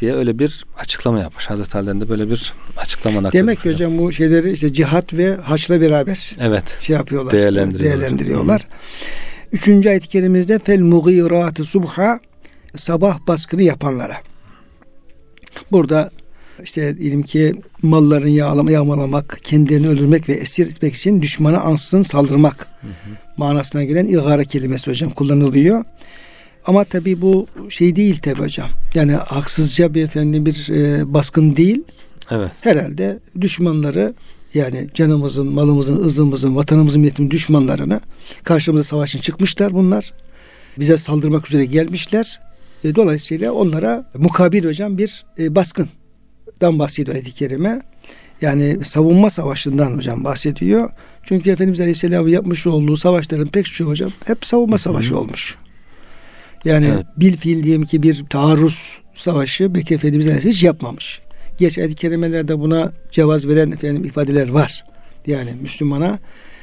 [0.00, 1.50] diye öyle bir açıklama yapmış.
[1.50, 3.40] Hazreti Ali'den de böyle bir açıklama nakletmiş.
[3.40, 6.78] Demek ki hocam bu şeyleri işte cihat ve haçla beraber Evet.
[6.80, 7.32] şey yapıyorlar.
[7.32, 8.00] Değerlendiriyorlar.
[8.00, 8.66] değerlendiriyorlar.
[9.52, 12.20] Üçüncü ayet-i kerimemizde fel mugirati subha
[12.76, 14.16] sabah baskını yapanlara.
[15.72, 16.10] Burada
[16.62, 22.68] işte diyelim ki mallarını yağlama, yağmalamak, kendilerini öldürmek ve esir etmek için düşmana ansızın saldırmak
[23.36, 25.84] manasına gelen igara kelimesi hocam kullanılıyor.
[26.64, 28.70] Ama tabi bu şey değil tabi hocam.
[28.94, 31.82] Yani haksızca bir efendim bir e, baskın değil
[32.30, 32.50] Evet.
[32.60, 34.14] herhalde düşmanları
[34.54, 38.00] yani canımızın, malımızın, ızımızın, vatanımızın, milletimizin düşmanlarını
[38.44, 40.12] karşımıza savaşın çıkmışlar bunlar.
[40.78, 42.40] Bize saldırmak üzere gelmişler.
[42.84, 47.80] E, dolayısıyla onlara mukabil hocam bir e, baskından bahsediyor ayet-i kerime.
[48.40, 50.90] Yani savunma savaşından hocam bahsediyor.
[51.22, 55.56] Çünkü Efendimiz Aleyhisselam'ın yapmış olduğu savaşların pek çoğu hocam hep savunma savaşı olmuş.
[56.64, 57.06] Yani Evet.
[57.16, 61.20] bil fiil diyelim ki bir taarruz savaşı belki Efendimiz Aleyhisselam hiç yapmamış.
[61.58, 64.84] Geç ayet-i kerimelerde buna cevaz veren efendim ifadeler var.
[65.26, 66.18] Yani Müslümana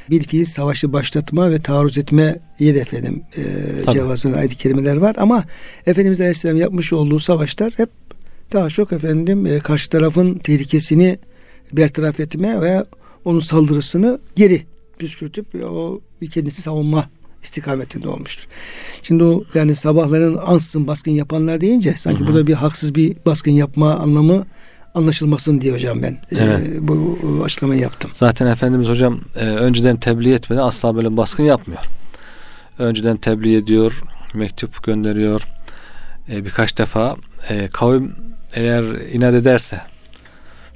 [0.10, 3.42] bir fiil savaşı başlatma ve taarruz etmeye de efendim e,
[3.86, 3.96] Tabii.
[3.96, 5.16] cevaz veren ayet-i kerimeler var.
[5.18, 5.44] Ama
[5.86, 7.90] Efendimiz Aleyhisselam yapmış olduğu savaşlar hep
[8.54, 11.18] daha çok efendim e, karşı tarafın tehlikesini
[11.74, 12.86] bertaraf etme veya
[13.26, 14.64] onun saldırısını geri
[15.00, 17.10] püskürtüp o kendisi savunma
[17.44, 18.48] istikametinde olmuştur.
[19.04, 22.28] Şimdi o yani sabahların ansızın baskın yapanlar deyince sanki Hı hı.
[22.28, 24.46] burada bir haksız bir baskın yapma anlamı
[24.96, 26.68] anlaşılmasın diye hocam ben e, Evet.
[26.82, 28.12] bu açıklamayı yaptım.
[28.14, 31.82] Zaten Efendimiz hocam e, önceden tebliğ etmeden asla böyle baskın yapmıyor.
[32.80, 34.02] Önceden tebliğ ediyor,
[34.34, 35.42] mektup gönderiyor.
[36.30, 37.16] E, birkaç defa
[37.50, 38.16] e, kavim
[38.54, 39.82] eğer inat ederse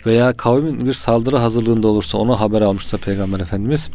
[0.06, 3.90] veya kavmin bir saldırı hazırlığında olursa ona haber almışsa Peygamber Efendimiz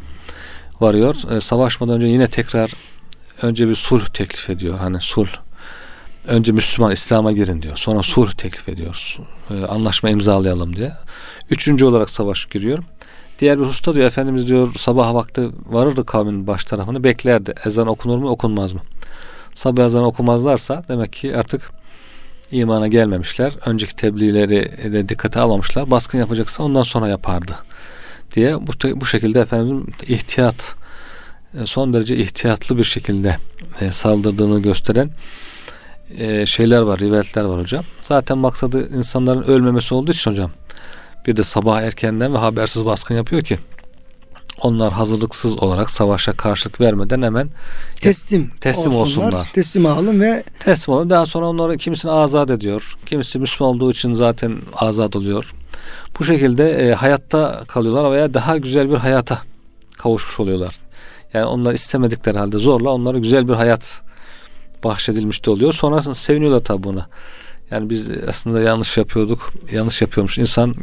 [0.80, 1.16] varıyor.
[1.36, 2.72] E, savaşmadan önce yine tekrar
[3.42, 4.78] önce bir sulh teklif ediyor.
[4.78, 5.28] Hani sulh.
[6.26, 7.76] Önce Müslüman İslam'a girin diyor.
[7.76, 8.94] Sonra sulh teklif ediyor.
[8.94, 10.92] Su- e, anlaşma imzalayalım diye.
[11.50, 12.78] Üçüncü olarak savaş giriyor.
[13.38, 17.54] Diğer bir hususta diyor Efendimiz diyor sabah vakti varırdı kavmin baş tarafını beklerdi.
[17.64, 18.80] Ezan okunur mu okunmaz mı?
[19.54, 21.70] Sabah ezanı okumazlarsa demek ki artık
[22.50, 23.52] imana gelmemişler.
[23.66, 25.90] Önceki tebliğleri de dikkate almamışlar.
[25.90, 27.52] Baskın yapacaksa ondan sonra yapardı
[28.34, 30.76] diye bu, bu şekilde efendim ihtiyat
[31.60, 33.36] e, son derece ihtiyatlı bir şekilde
[33.80, 35.10] e, saldırdığını gösteren
[36.18, 37.84] e, şeyler var, rivayetler var hocam.
[38.02, 40.50] Zaten maksadı insanların ölmemesi olduğu için hocam
[41.26, 43.58] bir de sabah erkenden ve habersiz baskın yapıyor ki
[44.60, 47.50] onlar hazırlıksız olarak savaşa karşılık vermeden hemen
[48.00, 49.50] Teslim, teslim olsunlar.
[49.52, 51.10] Teslim alın ve teslim oluyor.
[51.10, 52.96] Daha sonra onları kimisini azat ediyor.
[53.06, 55.54] Kimisi Müslüman olduğu için zaten azat oluyor.
[56.18, 59.42] Bu şekilde e, hayatta kalıyorlar veya daha güzel bir hayata
[59.98, 60.78] kavuşmuş oluyorlar.
[61.34, 64.02] Yani onlar istemedikleri halde zorla onlara güzel bir hayat
[64.84, 65.72] bahşedilmiş de oluyor.
[65.72, 67.06] Sonra seviniyorlar tabi buna.
[67.70, 69.52] Yani biz aslında yanlış yapıyorduk.
[69.72, 70.38] Yanlış yapıyormuş.
[70.38, 70.74] İnsan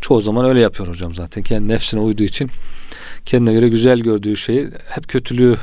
[0.00, 1.42] çoğu zaman öyle yapıyor hocam zaten.
[1.42, 2.50] Kendi nefsine uyduğu için
[3.24, 5.56] kendine göre güzel gördüğü şeyi hep kötülüğü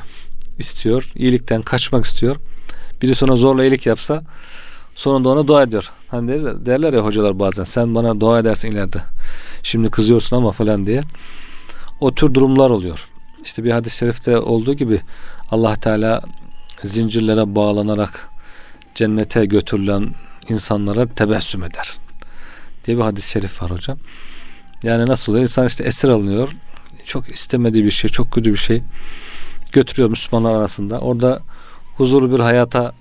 [0.59, 1.11] istiyor.
[1.15, 2.35] iyilikten kaçmak istiyor.
[3.01, 4.23] Biri sonra zorla iyilik yapsa
[4.95, 5.91] sonunda ona dua ediyor.
[6.07, 9.01] Hani der, derler ya hocalar bazen sen bana dua edersin ileride.
[9.63, 11.03] Şimdi kızıyorsun ama falan diye.
[11.99, 13.07] O tür durumlar oluyor.
[13.45, 15.01] İşte bir hadis-i şerifte olduğu gibi
[15.51, 16.21] Allah Teala
[16.83, 18.29] zincirlere bağlanarak
[18.95, 20.13] cennete götürülen
[20.49, 21.97] insanlara tebessüm eder.
[22.85, 23.97] Diye bir hadis-i şerif var hocam.
[24.83, 25.43] Yani nasıl oluyor?
[25.43, 26.55] İnsan işte esir alınıyor.
[27.05, 28.81] Çok istemediği bir şey, çok kötü bir şey
[29.71, 30.97] götürüyor Müslümanlar arasında.
[30.97, 31.41] Orada
[31.97, 32.93] huzurlu bir hayata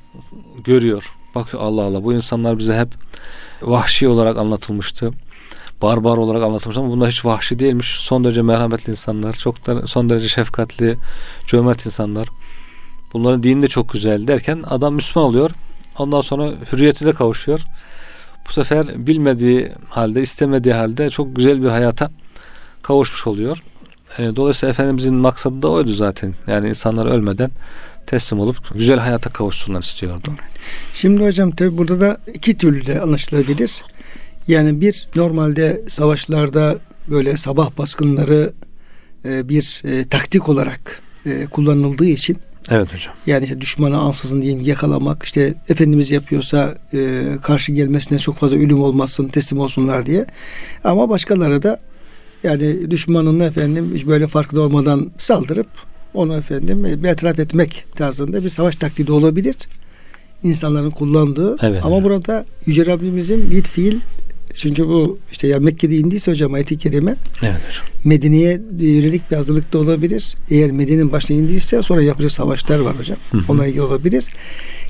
[0.65, 1.15] görüyor.
[1.35, 2.89] Bakıyor Allah Allah bu insanlar bize hep
[3.63, 5.11] vahşi olarak anlatılmıştı.
[5.83, 7.89] Barbar olarak anlatılmış ama bunlar hiç vahşi değilmiş.
[7.89, 9.35] Son derece merhametli insanlar.
[9.35, 10.97] Çok da son derece şefkatli,
[11.47, 12.29] cömert insanlar.
[13.15, 15.51] Bunların dini de çok güzel derken adam Müslüman oluyor.
[15.99, 17.61] Ondan sonra hürriyeti de kavuşuyor.
[18.49, 22.11] Bu sefer bilmediği halde, istemediği halde çok güzel bir hayata
[22.83, 23.59] kavuşmuş oluyor.
[24.19, 26.35] E, dolayısıyla Efendimizin maksadı da oydu zaten.
[26.47, 27.51] Yani insanlar ölmeden
[28.07, 30.31] teslim olup güzel hayata kavuşsunlar istiyordu.
[30.93, 33.85] Şimdi hocam tabi burada da iki türlü de anlaşılabilir.
[34.49, 38.53] Yani bir normalde savaşlarda böyle sabah baskınları
[39.25, 42.39] e, bir e, taktik olarak e, kullanıldığı için
[42.71, 43.15] Evet hocam.
[43.27, 48.83] Yani işte düşmanı ansızın diyeyim yakalamak işte Efendimiz yapıyorsa e, karşı gelmesine çok fazla ölüm
[48.83, 50.27] olmasın teslim olsunlar diye.
[50.85, 51.79] Ama başkaları da
[52.43, 55.67] yani düşmanın efendim hiç böyle farkında olmadan saldırıp
[56.15, 59.57] onu efendim e, bertaraf etmek tarzında bir savaş taktiği de olabilir.
[60.43, 61.57] İnsanların kullandığı.
[61.63, 62.05] Evet, Ama evet.
[62.05, 64.01] burada Yüce Rabbimizin bir fiil
[64.55, 67.61] çünkü bu işte ya Mekke'de indiyse hocam ayet-i kerime Evet.
[68.05, 70.35] Medine'ye yönelik bir hazırlık da olabilir.
[70.51, 73.19] Eğer Medine'nin başına indiyse sonra yapacağı savaşlar var hocam.
[73.31, 73.43] Hı hı.
[73.49, 74.25] Onunla ilgili olabilir.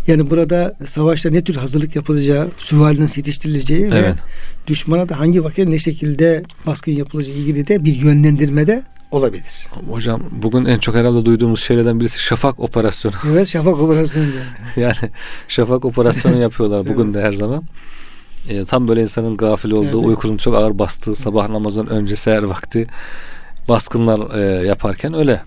[0.06, 4.14] Yani burada savaşta ne tür hazırlık yapılacağı, süvari nasıl yetiştirileceği ve Evet.
[4.66, 9.66] düşmana da hangi vakit ne şekilde baskın yapılacağı ilgili de bir yönlendirmede olabilir.
[9.90, 13.14] Hocam bugün en çok herhalde duyduğumuz şeylerden birisi şafak operasyonu.
[13.32, 14.36] Evet şafak operasyonu yani.
[14.76, 15.10] yani
[15.48, 17.64] şafak operasyonu yapıyorlar bugün de her zaman.
[18.48, 20.06] E, tam böyle insanın gafil olduğu, Evet.
[20.06, 22.84] uykunun çok ağır bastığı sabah namazından önce seher vakti
[23.68, 25.42] baskınlar e, yaparken öyle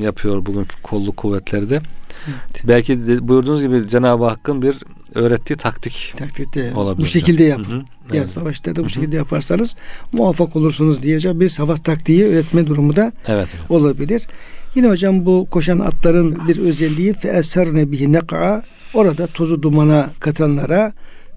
[0.00, 1.80] yapıyor bugün kolluk kuvvetleri de.
[2.26, 2.64] Evet.
[2.68, 4.76] Belki de buyurduğunuz gibi Cenab-ı Hakk'ın bir
[5.14, 7.04] öğrettiği taktik Taktikte olabilir.
[7.04, 7.64] bu şekilde yapın.
[7.64, 7.74] Hı hı.
[7.76, 7.84] Yani
[8.18, 8.28] Evet.
[8.28, 8.90] savaşta da bu Hı hı.
[8.90, 9.76] şekilde yaparsanız
[10.12, 13.48] muvaffak olursunuz diyeceğim bir savaş taktiği öğretme durumu da Evet.
[13.68, 14.26] olabilir.
[14.74, 18.62] Yine hocam bu koşan atların bir özelliği fe eserne bihi nek'a
[18.94, 20.92] orada tozu dumana katanlara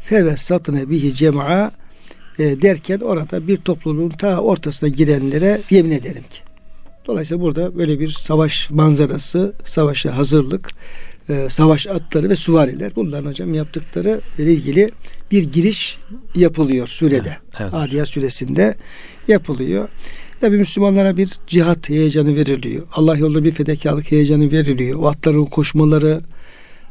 [0.06, 1.72] fe ve satne bihi cem'a
[2.40, 6.40] e, derken orada bir topluluğun ta ortasına girenlere yemin ederim ki.
[7.08, 10.72] Dolayısıyla burada böyle bir savaş manzarası, savaşa hazırlık,
[11.30, 14.90] e, savaş atları ve süvariler bunların hocam yaptıkları ile ilgili
[15.32, 15.98] bir giriş
[16.36, 17.38] yapılıyor sürede.
[17.60, 17.74] Evet.
[17.74, 18.76] Adiyat süresinde
[19.28, 19.90] yapılıyor.
[20.42, 22.88] Tabi Müslümanlara bir cihat heyecanı veriliyor.
[22.94, 25.00] Allah yolunda bir fedakarlık heyecanı veriliyor.
[25.00, 26.22] O atların koşmaları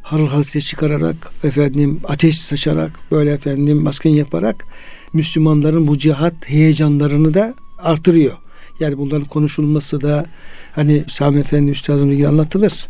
[0.05, 4.65] harıl halsiz çıkararak efendim ateş saçarak böyle efendim baskın yaparak
[5.13, 8.35] Müslümanların bu cihat heyecanlarını da artırıyor.
[8.81, 10.27] Yani bunların konuşulması da
[10.73, 12.87] hani Sami Efendi Üstadım'la ilgili anlatılır.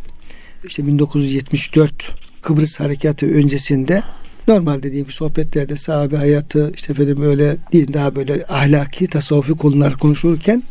[0.65, 4.03] İşte 1974 Kıbrıs Harekatı öncesinde
[4.49, 9.97] normalde diyelim ki sohbetlerde sahabe hayatı işte efendim böyle değil daha böyle ahlaki tasavvufi konular
[9.97, 10.63] konuşulurken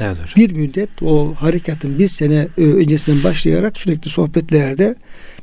[0.00, 0.32] Evet hocam.
[0.36, 4.94] bir müddet o harekatın bir sene e, öncesinden başlayarak sürekli sohbetlerde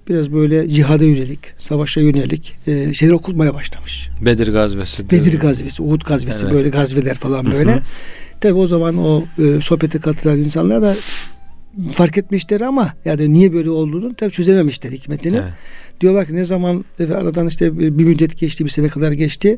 [0.10, 4.10] biraz böyle cihada yönelik, savaşa yönelik e, şeyler okutmaya başlamış.
[4.22, 5.12] Bedir gazvesi.
[5.12, 6.54] Bedir gazvesi, Uhud gazvesi Evet.
[6.54, 7.54] böyle gazveler falan Hı hı.
[7.54, 7.80] böyle.
[8.42, 10.96] Tabi o zaman o e, sohbete katılan insanlar da
[11.92, 15.36] fark etmişler ama yani niye böyle olduğunu tabi çözememişler hikmetini.
[15.36, 15.54] Evet.
[16.02, 19.58] Diyorlar ki ne zaman aradan işte bir müddet geçti bir sene kadar geçti.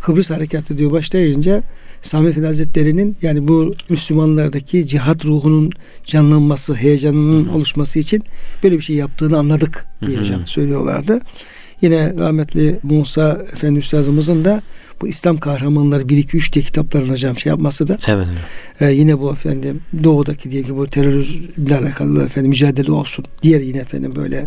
[0.00, 1.62] Kıbrıs harekatı diyor başlayınca
[2.02, 5.72] Sami Efendi Hazretleri'nin yani bu Müslümanlardaki cihat ruhunun
[6.04, 8.22] canlanması, heyecanının oluşması için
[8.62, 10.24] böyle bir şey yaptığını anladık diye Hı hı.
[10.24, 11.20] hocam söylüyorlardı.
[11.80, 14.62] Yine rahmetli Musa Efendi Üstazımızın da
[15.00, 18.26] bu İslam kahramanları 1 2 3 diye kitapların hocam şey yapması da Evet
[18.80, 23.24] ee, yine bu efendim doğudaki diyelim ki bu terörizmle alakalı efendim mücadele olsun.
[23.42, 24.44] Diğer yine efendim böyle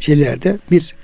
[0.00, 0.94] şeylerde bir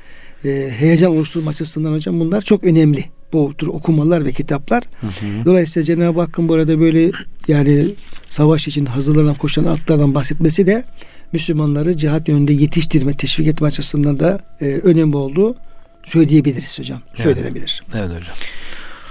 [0.44, 3.05] e, heyecan oluşturma açısından hocam bunlar çok önemli.
[3.33, 4.83] Bu tür okumalar ve kitaplar.
[5.01, 5.45] Hı hı.
[5.45, 7.11] Dolayısıyla Cenab-ı Hakk'ın burada böyle
[7.49, 7.87] yani
[8.31, 10.85] savaş için hazırlanan koşan atlardan bahsetmesi de
[11.33, 15.57] Müslümanları cihat yönünde yetiştirme, teşvik etme açısından da e, önemli olduğu
[16.05, 17.01] söyleyebiliriz hocam.
[17.09, 17.23] Evet.
[17.23, 17.83] Söylenebilir.
[17.95, 18.35] Evet hocam.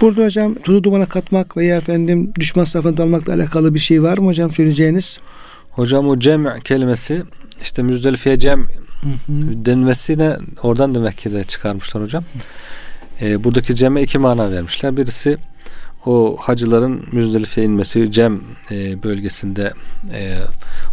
[0.00, 4.26] Burada hocam tuzu dumana katmak veya efendim düşman safına dalmakla alakalı bir şey var mı
[4.26, 5.20] hocam söyleyeceğiniz?
[5.70, 7.22] Hocam o cem kelimesi
[7.62, 8.60] işte Müzdelife'ye cem
[9.00, 9.64] Hı hı.
[9.64, 12.24] denmesine oradan demek ki de çıkarmışlar hocam.
[13.20, 14.96] E, buradaki ceme iki mana vermişler.
[14.96, 15.38] Birisi
[16.06, 19.72] o hacıların Müzdelife'ye inmesi Cem e, bölgesinde
[20.14, 20.38] e,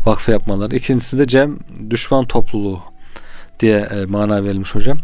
[0.05, 0.75] vakfe yapmaları.
[0.75, 1.59] İkincisi de Cem
[1.89, 2.81] düşman topluluğu
[3.59, 4.97] diye e, mana verilmiş hocam.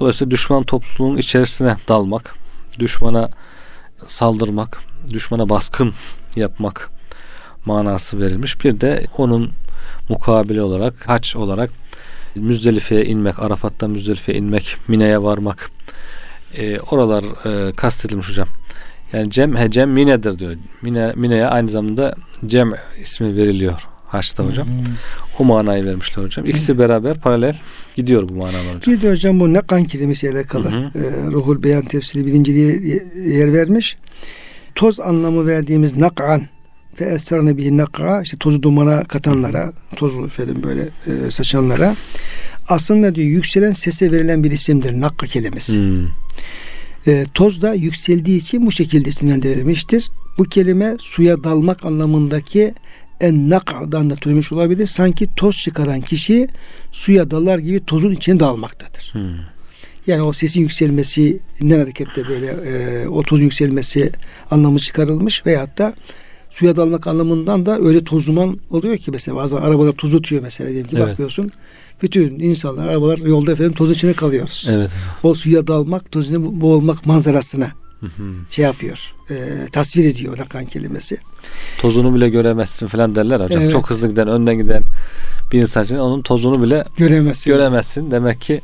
[0.00, 2.34] Dolayısıyla düşman topluluğun içerisine dalmak,
[2.78, 3.30] düşmana
[4.06, 4.78] saldırmak,
[5.12, 5.94] düşmana baskın
[6.36, 6.90] yapmak
[7.66, 8.64] manası verilmiş.
[8.64, 9.52] Bir de onun
[10.08, 11.70] mukabili olarak, haç olarak
[12.34, 15.70] Müzdelife'ye inmek, Arafat'tan Müzdelife'ye inmek, Mine'ye varmak.
[16.58, 18.48] E, oralar e, kastedilmiş hocam.
[19.12, 20.54] Yani Cem, he, Cem Mine'dir diyor.
[20.82, 22.14] Mine, Mine'ye aynı zamanda
[22.46, 24.66] Cem ismi veriliyor Haç'ta hocam.
[24.66, 24.70] Hı.
[25.38, 26.46] O manayı vermişler hocam.
[26.46, 27.56] İkisi beraber paralel
[27.94, 28.94] gidiyor bu manalar hocam.
[28.94, 33.96] Bir de hocam bu nakan kelimesiyle alakalı Hı e, Ruhul Beyan tefsiri birinciliğe yer vermiş.
[34.74, 36.42] Toz anlamı verdiğimiz nak'an
[37.00, 41.96] ve esrarne bihi nak'a işte tozu dumana katanlara, tozu efendim böyle e, saçanlara
[42.68, 45.74] aslında diyor yükselen sese verilen bir isimdir nakka kelimesi.
[45.74, 46.06] Hmm.
[47.06, 50.10] E, toz da yükseldiği için bu şekilde isimlendirilmiştir.
[50.38, 52.74] Bu kelime suya dalmak anlamındaki
[53.20, 54.86] en nak'dan da türemiş olabilir.
[54.86, 56.48] Sanki toz çıkaran kişi
[56.92, 59.10] suya dalar gibi tozun içine dalmaktadır.
[59.12, 59.54] Hmm.
[60.06, 64.12] Yani o sesin yükselmesinden hareketle böyle e, o tozun yükselmesi
[64.50, 65.94] anlamı çıkarılmış veyahut da
[66.54, 70.70] suya dalmak anlamından da öyle toz duman oluyor ki mesela bazen arabalar toz tutuyor mesela
[70.70, 71.08] diyelim ki Evet.
[71.08, 71.50] bakıyorsun
[72.02, 74.68] bütün insanlar arabalar yolda efendim toz içine kalıyoruz.
[74.70, 74.90] Evet.
[75.22, 77.72] O suya dalmak toz içine boğulmak manzarasına
[78.50, 79.34] şey yapıyor e,
[79.72, 81.16] tasvir ediyor lakan kelimesi.
[81.78, 83.62] Tozunu bile göremezsin falan derler hocam.
[83.62, 83.70] Evet.
[83.72, 84.82] Çok hızlı giden, önden giden
[85.52, 87.50] bir insan için onun tozunu bile Göremezsin.
[87.50, 88.10] göremezsin.
[88.10, 88.60] Demek ki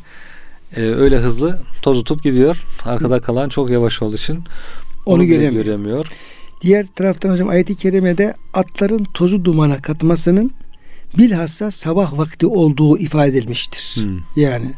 [0.77, 2.65] e, öyle hızlı toz tutup gidiyor.
[2.85, 4.45] Arkada kalan çok yavaş olduğu için
[5.07, 5.65] Onu bile göremiyor.
[5.65, 6.07] göremiyor.
[6.63, 10.53] Diğer taraftan hocam ayet-i kerimede atların tozu dumana katmasının
[11.19, 14.03] bilhassa sabah vakti olduğu ifade edilmiştir.
[14.03, 14.19] Hmm.
[14.37, 14.75] Yani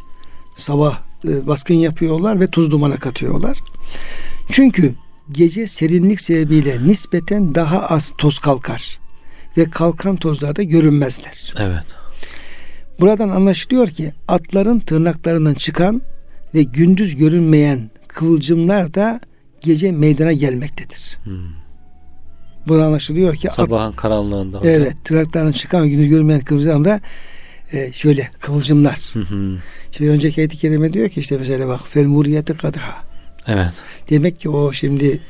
[0.56, 3.58] sabah e, baskın yapıyorlar ve toz dumana katıyorlar.
[4.50, 4.94] Çünkü
[5.32, 8.98] gece serinlik sebebiyle nispeten daha az toz kalkar
[9.56, 11.54] ve kalkan tozlarda görünmezler.
[11.58, 11.84] Evet.
[13.00, 16.02] Buradan anlaşılıyor ki atların tırnaklarından çıkan
[16.54, 19.20] ve gündüz görünmeyen kıvılcımlar da
[19.60, 21.18] gece meydana gelmektedir.
[21.24, 21.61] Hmm.
[22.68, 24.58] Buradan anlaşılıyor ki at, Sabahın karanlığında.
[24.58, 24.72] hocam.
[24.74, 27.00] evet tırnaklarından çıkan ve gündüz görünmeyen kıvılcımlar da
[27.72, 29.10] e, şöyle kıvılcımlar.
[29.12, 29.58] Hı hı.
[29.92, 32.80] Şimdi önceki ayet-i kerime diyor ki işte mesela bak fel muriyeti kadha.
[33.46, 33.72] Evet.
[34.10, 35.20] Demek ki o şimdi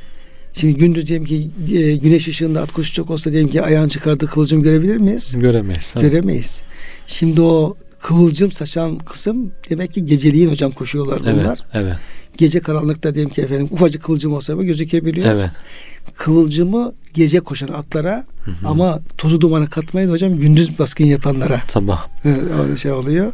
[0.53, 4.63] şimdi gündüz diyelim ki e, güneş ışığında at koşacak olsa diyelim ki ayağın çıkardığı kıvılcım
[4.63, 5.35] görebilir miyiz?
[5.39, 5.95] Göremeyiz.
[5.97, 6.11] Evet.
[6.11, 6.63] Göremeyiz.
[7.07, 11.59] Şimdi o kıvılcım saçan kısım demek ki geceliğin hocam koşuyorlar bunlar.
[11.75, 11.85] Evet.
[11.85, 11.97] Evet.
[12.37, 15.35] Gece karanlıkta diyelim ki efendim ufacık kıvılcım olsa bile gözükebiliyor.
[15.35, 15.51] Evet.
[16.17, 18.69] Kıvılcımı gece koşan atlara Hı hı.
[18.69, 22.07] ama tozu dumanı katmayın hocam gündüz baskın yapanlara Sabah.
[22.25, 22.29] e,
[22.63, 23.33] öyle şey oluyor.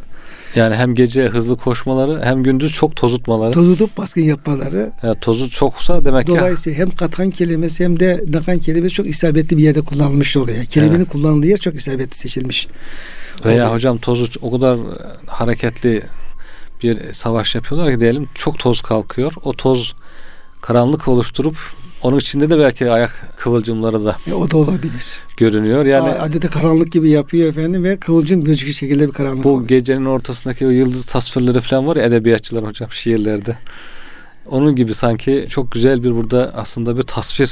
[0.55, 3.51] Yani hem gece hızlı koşmaları hem gündüz çok tozutmaları.
[3.51, 8.23] Tozu tutup baskın yapmaları Ya tozu çoksa demek ki Dolayısıyla hem katan kelimesi hem de
[8.27, 10.65] nakan kelimesi çok isabetli bir yerde kullanılmış oluyor.
[10.65, 11.09] Kelimenin Evet.
[11.09, 12.67] kullanıldığı yer çok isabetli seçilmiş.
[13.45, 13.75] Veya oluyor.
[13.75, 14.77] hocam tozu o kadar
[15.27, 16.03] hareketli
[16.83, 19.33] bir savaş yapıyorlar ki diyelim çok toz kalkıyor.
[19.43, 19.95] O toz
[20.61, 21.55] karanlık oluşturup
[22.03, 25.19] onun içinde de belki ayak kıvılcımları da E, o da olabilir.
[25.37, 25.85] görünüyor.
[25.85, 29.67] Yani, adeta karanlık gibi yapıyor efendim ve kıvılcım gözükür şekilde bir karanlık bu oluyor.
[29.67, 33.57] gecenin ortasındaki o yıldız tasvirleri falan var ya edebiyatçılar hocam şiirlerde.
[34.45, 37.51] Onun gibi sanki çok güzel bir burada aslında bir tasvir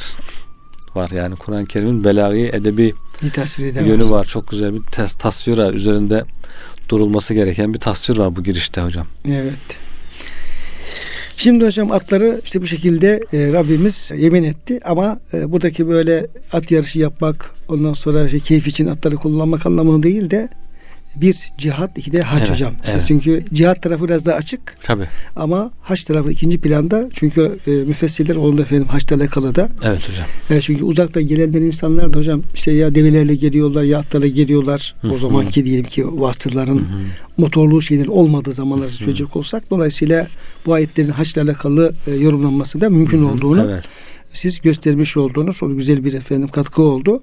[0.95, 3.82] var yani Kur'an-ı Kerim'in belagi edebi Bir tasvir eder.
[3.82, 4.25] yönü var.
[4.25, 5.73] Çok güzel bir tes- tasvir var.
[5.73, 6.23] Üzerinde
[6.89, 9.08] durulması gereken bir tasvir var bu girişte hocam.
[9.27, 9.80] Evet.
[11.38, 16.71] Şimdi hocam atları işte bu şekilde e, Rabbimiz yemin etti ama e, buradaki böyle at
[16.71, 20.49] yarışı yapmak ondan sonra işte keyif için atları kullanmak anlamında değil de
[21.21, 22.73] bir cihat iki de hac Evet, hocam.
[22.91, 23.03] evet.
[23.08, 25.03] Çünkü cihat tarafı biraz daha açık Tabi.
[25.36, 30.10] ama hac tarafı ikinci planda çünkü e, müfessirler onun da efendim haçla alakalı da Evet
[30.10, 30.25] hocam.
[30.49, 35.08] e, çünkü uzaktan gelenler insanlar da hocam işte ya develerle geliyorlar ya atlarla geliyorlar Hı
[35.12, 36.84] o zamanki diyelim ki vasıtaların Hı hı.
[37.38, 40.28] motorlu şeylerin olmadığı zamanları söyleyecek olsak dolayısıyla
[40.65, 43.84] bu ayetlerin haçla alakalı e, yorumlanması da mümkün olduğunu Evet.
[44.34, 47.22] siz göstermiş olduğunuz o güzel bir efendim katkı oldu.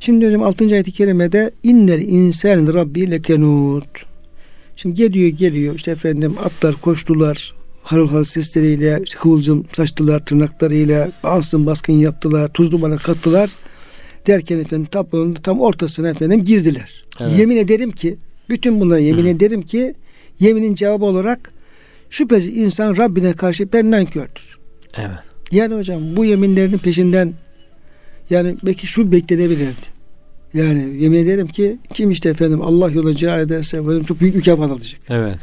[0.00, 0.64] Şimdi hocam 6.
[0.64, 4.04] ayet-i kerimede innel insan rabbi lekenut.
[4.76, 11.66] Şimdi geliyor geliyor işte efendim atlar koştular harıl harıl sesleriyle işte kıvılcım saçtılar tırnaklarıyla ansın
[11.66, 13.50] baskın yaptılar tuz dumana kattılar
[14.26, 17.04] derken efendim tablonun tam ortasına efendim girdiler.
[17.20, 17.32] Evet.
[17.38, 18.16] Yemin ederim ki
[18.50, 19.28] bütün bunlara yemin Hı.
[19.28, 19.94] ederim ki
[20.40, 21.52] yeminin cevabı olarak
[22.10, 24.58] şüphesiz insan Rabbine karşı ben nankördür.
[24.96, 25.18] Evet.
[25.52, 27.34] Yani hocam bu yeminlerin peşinden
[28.30, 29.98] yani belki şu beklenebilirdi.
[30.54, 34.70] Yani yemin ederim ki kim işte efendim Allah yoluna cihad ederse efendim çok büyük mükafat
[34.70, 35.00] alacak.
[35.10, 35.36] Evet.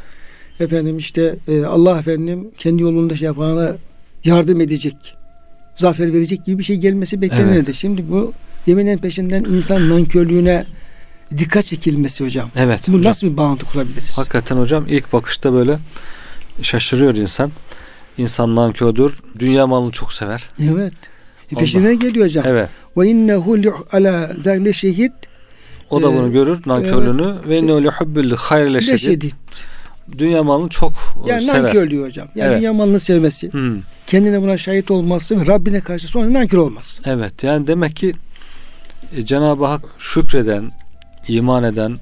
[0.60, 3.76] Efendim işte e, Allah efendim kendi yolunda şey yapana
[4.24, 4.96] yardım edecek.
[5.76, 7.64] Zafer verecek gibi bir şey gelmesi beklenirdi.
[7.64, 7.74] Evet.
[7.74, 8.32] Şimdi bu
[8.66, 10.66] yeminin peşinden insan nankörlüğüne
[11.38, 12.50] dikkat çekilmesi hocam.
[12.56, 12.80] Evet.
[12.88, 13.10] Bu hocam.
[13.10, 14.18] nasıl bir bağıntı kurabiliriz?
[14.18, 15.78] Hakikaten hocam ilk bakışta böyle
[16.62, 17.50] şaşırıyor insan.
[18.18, 19.20] İnsan nankördür.
[19.38, 20.50] Dünya malını çok sever.
[20.60, 20.94] Evet.
[21.52, 22.44] E peşinden geliyor hocam.
[22.48, 22.68] Evet.
[22.96, 23.56] Ve innehu
[23.92, 25.12] ala zâle şehid
[25.90, 28.98] O da Ee, bunu görür nankörlüğünü ve innehu li hubbil hayri le leşedid.
[28.98, 29.32] şedid.
[30.18, 31.62] Dünya malını çok e, Yani sever.
[31.62, 32.28] nankör diyor hocam.
[32.34, 32.58] Yani Evet.
[32.58, 33.52] dünya malını sevmesi.
[33.52, 33.80] Hmm.
[34.06, 37.02] Kendine buna şahit olması ve Rabbine karşı sonra nankör olması.
[37.10, 37.42] Evet.
[37.44, 38.12] Yani demek ki
[39.16, 40.68] e, Cenab-ı Hak şükreden,
[41.28, 41.98] iman eden,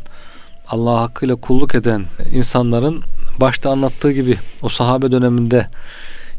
[0.69, 3.03] Allah hakkıyla kulluk eden insanların
[3.41, 5.67] başta anlattığı gibi o sahabe döneminde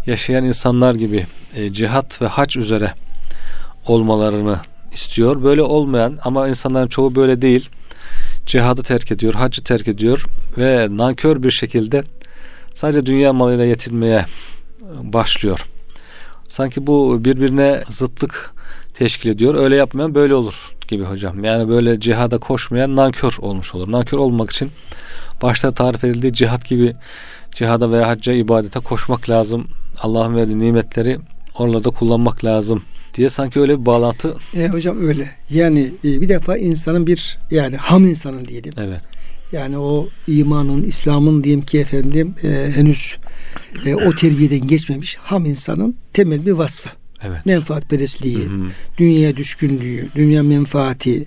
[0.08, 2.94] yaşayan insanlar gibi e, cihat ve hac üzere
[3.88, 4.60] olmalarını
[4.94, 5.44] istiyor.
[5.44, 7.70] Böyle olmayan ama insanların çoğu böyle değil.
[8.46, 10.26] Cihadı terk ediyor, hacı terk ediyor
[10.58, 12.04] ve nankör bir şekilde
[12.74, 14.26] sadece dünya malıyla yetinmeye e,
[15.14, 15.66] başlıyor.
[16.50, 18.56] Sanki bu birbirine zıtlık
[18.94, 19.56] teşkil ediyor.
[19.56, 21.44] Öyle yapmayan böyle olur gibi hocam.
[21.44, 23.92] Yani böyle cihada koşmayan nankör olmuş olur.
[23.92, 24.72] Nankör olmak için
[25.42, 26.96] başta tarif edildiği cihat gibi
[27.56, 29.68] cihada veya hacca ibadete koşmak lazım.
[30.00, 31.18] Allah'ın verdiği nimetleri
[31.56, 32.84] oralarda kullanmak lazım
[33.14, 34.38] diye sanki öyle bir bağlantı.
[34.56, 35.30] E, hocam öyle.
[35.50, 38.74] Yani e, bir defa insanın bir yani ham insanın diyelim.
[38.78, 39.02] Evet.
[39.52, 43.18] Yani o imanın, İslam'ın diyelim ki efendim e, henüz
[43.86, 46.90] e, o terbiyeden geçmemiş ham insanın temel bir vasfı.
[47.22, 47.46] Evet.
[47.46, 48.68] Menfaatperestliği, Hı hı.
[48.98, 51.26] dünyaya düşkünlüğü, dünya menfaati,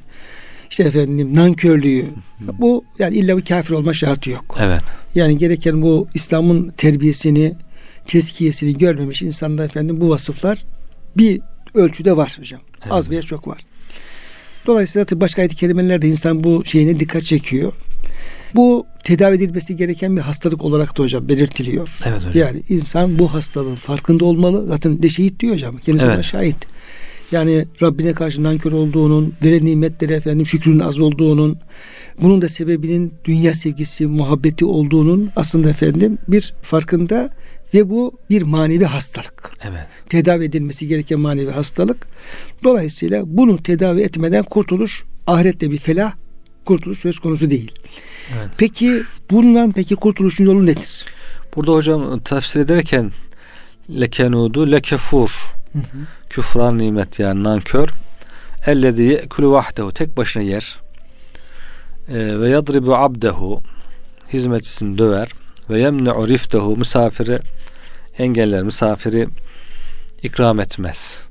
[0.70, 2.04] işte efendim nankörlüğü.
[2.40, 4.56] Bu yani illa bir kafir olma şartı yok.
[4.60, 4.82] Evet.
[5.14, 7.54] Yani gereken bu İslam'ın terbiyesini,
[8.06, 10.64] tezkiyesini görmemiş insanda efendim bu vasıflar
[11.16, 11.40] bir
[11.74, 12.60] ölçüde var hocam.
[12.82, 12.92] Evet.
[12.92, 13.58] Az veya çok var.
[14.66, 17.72] Dolayısıyla başka ayet-i kerimelerde insan bu şeyine dikkat çekiyor.
[18.54, 21.96] Bu tedavi edilmesi gereken bir hastalık olarak da hocam belirtiliyor.
[22.06, 22.32] Evet hocam.
[22.34, 24.66] Yani insan bu hastalığın farkında olmalı.
[24.68, 25.76] Zaten de şehit diyor hocam.
[25.76, 26.24] Kendisi Evet.
[26.24, 26.56] şahit.
[27.32, 31.58] Yani Rabbine karşı nankör olduğunun, veren nimetleri efendim şükrün az olduğunun,
[32.22, 37.30] bunun da sebebinin dünya sevgisi, muhabbeti olduğunun aslında efendim bir farkında
[37.74, 39.52] ve bu bir manevi hastalık.
[39.62, 39.86] Evet.
[40.08, 42.06] Tedavi edilmesi gereken manevi hastalık.
[42.64, 46.12] Dolayısıyla bunu tedavi etmeden kurtuluş, ahirette bir felah,
[46.64, 47.72] kurtuluş söz konusu değil.
[48.36, 48.48] Evet.
[48.58, 51.06] Peki bundan peki kurtuluşun yolu nedir?
[51.56, 53.12] Burada hocam tefsir ederken
[54.00, 55.57] lekenudu lekefur
[56.30, 57.88] küfran nimet yani nankör
[58.66, 60.78] ellezî ye'kulu vahdehu tek başına yer
[62.08, 63.60] Ee, ve yadribu abdehu
[64.32, 65.28] hizmetçisini döver
[65.70, 67.38] ve yemne'u riftehu misafiri
[68.18, 69.28] engeller misafiri
[70.22, 71.28] ikram etmez.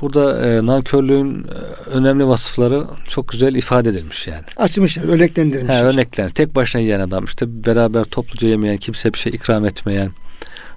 [0.00, 4.44] Burada e, nankörlüğün e, önemli vasıfları çok güzel ifade edilmiş yani.
[4.56, 5.76] Açmışlar, örneklendirmişler.
[5.76, 6.30] He, örnekler.
[6.30, 10.10] Tek başına yiyen adam işte beraber topluca yemeyen, kimse bir şey ikram etmeyen,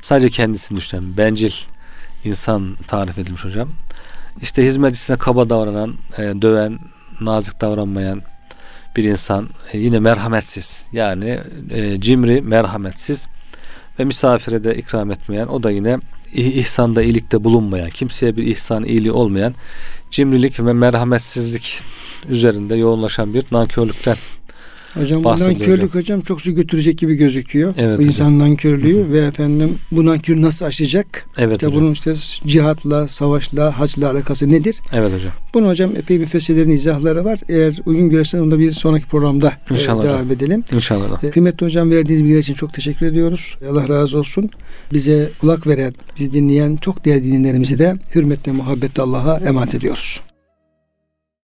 [0.02, 1.52] sadece kendisini düşünen, bencil
[2.24, 3.70] insan tarif edilmiş hocam.
[4.42, 6.80] İşte hizmetçisine kaba davranan, e, döven,
[7.22, 8.22] nazik davranmayan
[8.98, 9.50] bir insan.
[9.74, 10.86] E, yine merhametsiz.
[10.92, 13.28] Yani e, cimri, merhametsiz
[14.00, 15.48] ve misafire de ikram etmeyen.
[15.48, 16.00] O da yine
[16.34, 19.56] ih- ihsanda, iyilikte bulunmayan, kimseye bir ihsan, iyiliği olmayan
[20.12, 21.84] cimrilik ve merhametsizlik
[22.30, 24.18] üzerinde yoğunlaşan bir nankörlükten
[24.94, 26.22] Hocam bu nankörlük hocam.
[26.22, 27.74] çok su götürecek gibi gözüküyor.
[27.78, 28.08] Evet bu hocam.
[28.08, 31.26] insan nankörlüğü ve efendim bu nankör nasıl aşacak?
[31.38, 31.82] Evet işte hocam.
[31.82, 32.14] bunun işte
[32.46, 34.80] cihatla, savaşla, hacla alakası nedir?
[34.94, 35.32] Evet hocam.
[35.54, 37.40] Bunu hocam epey bir fesirlerin izahları var.
[37.50, 40.32] Eğer uygun görürsen onu da bir sonraki programda e, İnşallah devam hocam.
[40.32, 40.64] edelim.
[40.72, 41.24] İnşallah.
[41.24, 43.58] E, Kıymetli hocam verdiğiniz bilgiler için çok teşekkür ediyoruz.
[43.70, 44.50] Allah razı olsun.
[44.94, 50.22] Bize kulak veren, bizi dinleyen çok değerli dinleyenlerimizi de hürmetle, muhabbetle Allah'a emanet ediyoruz.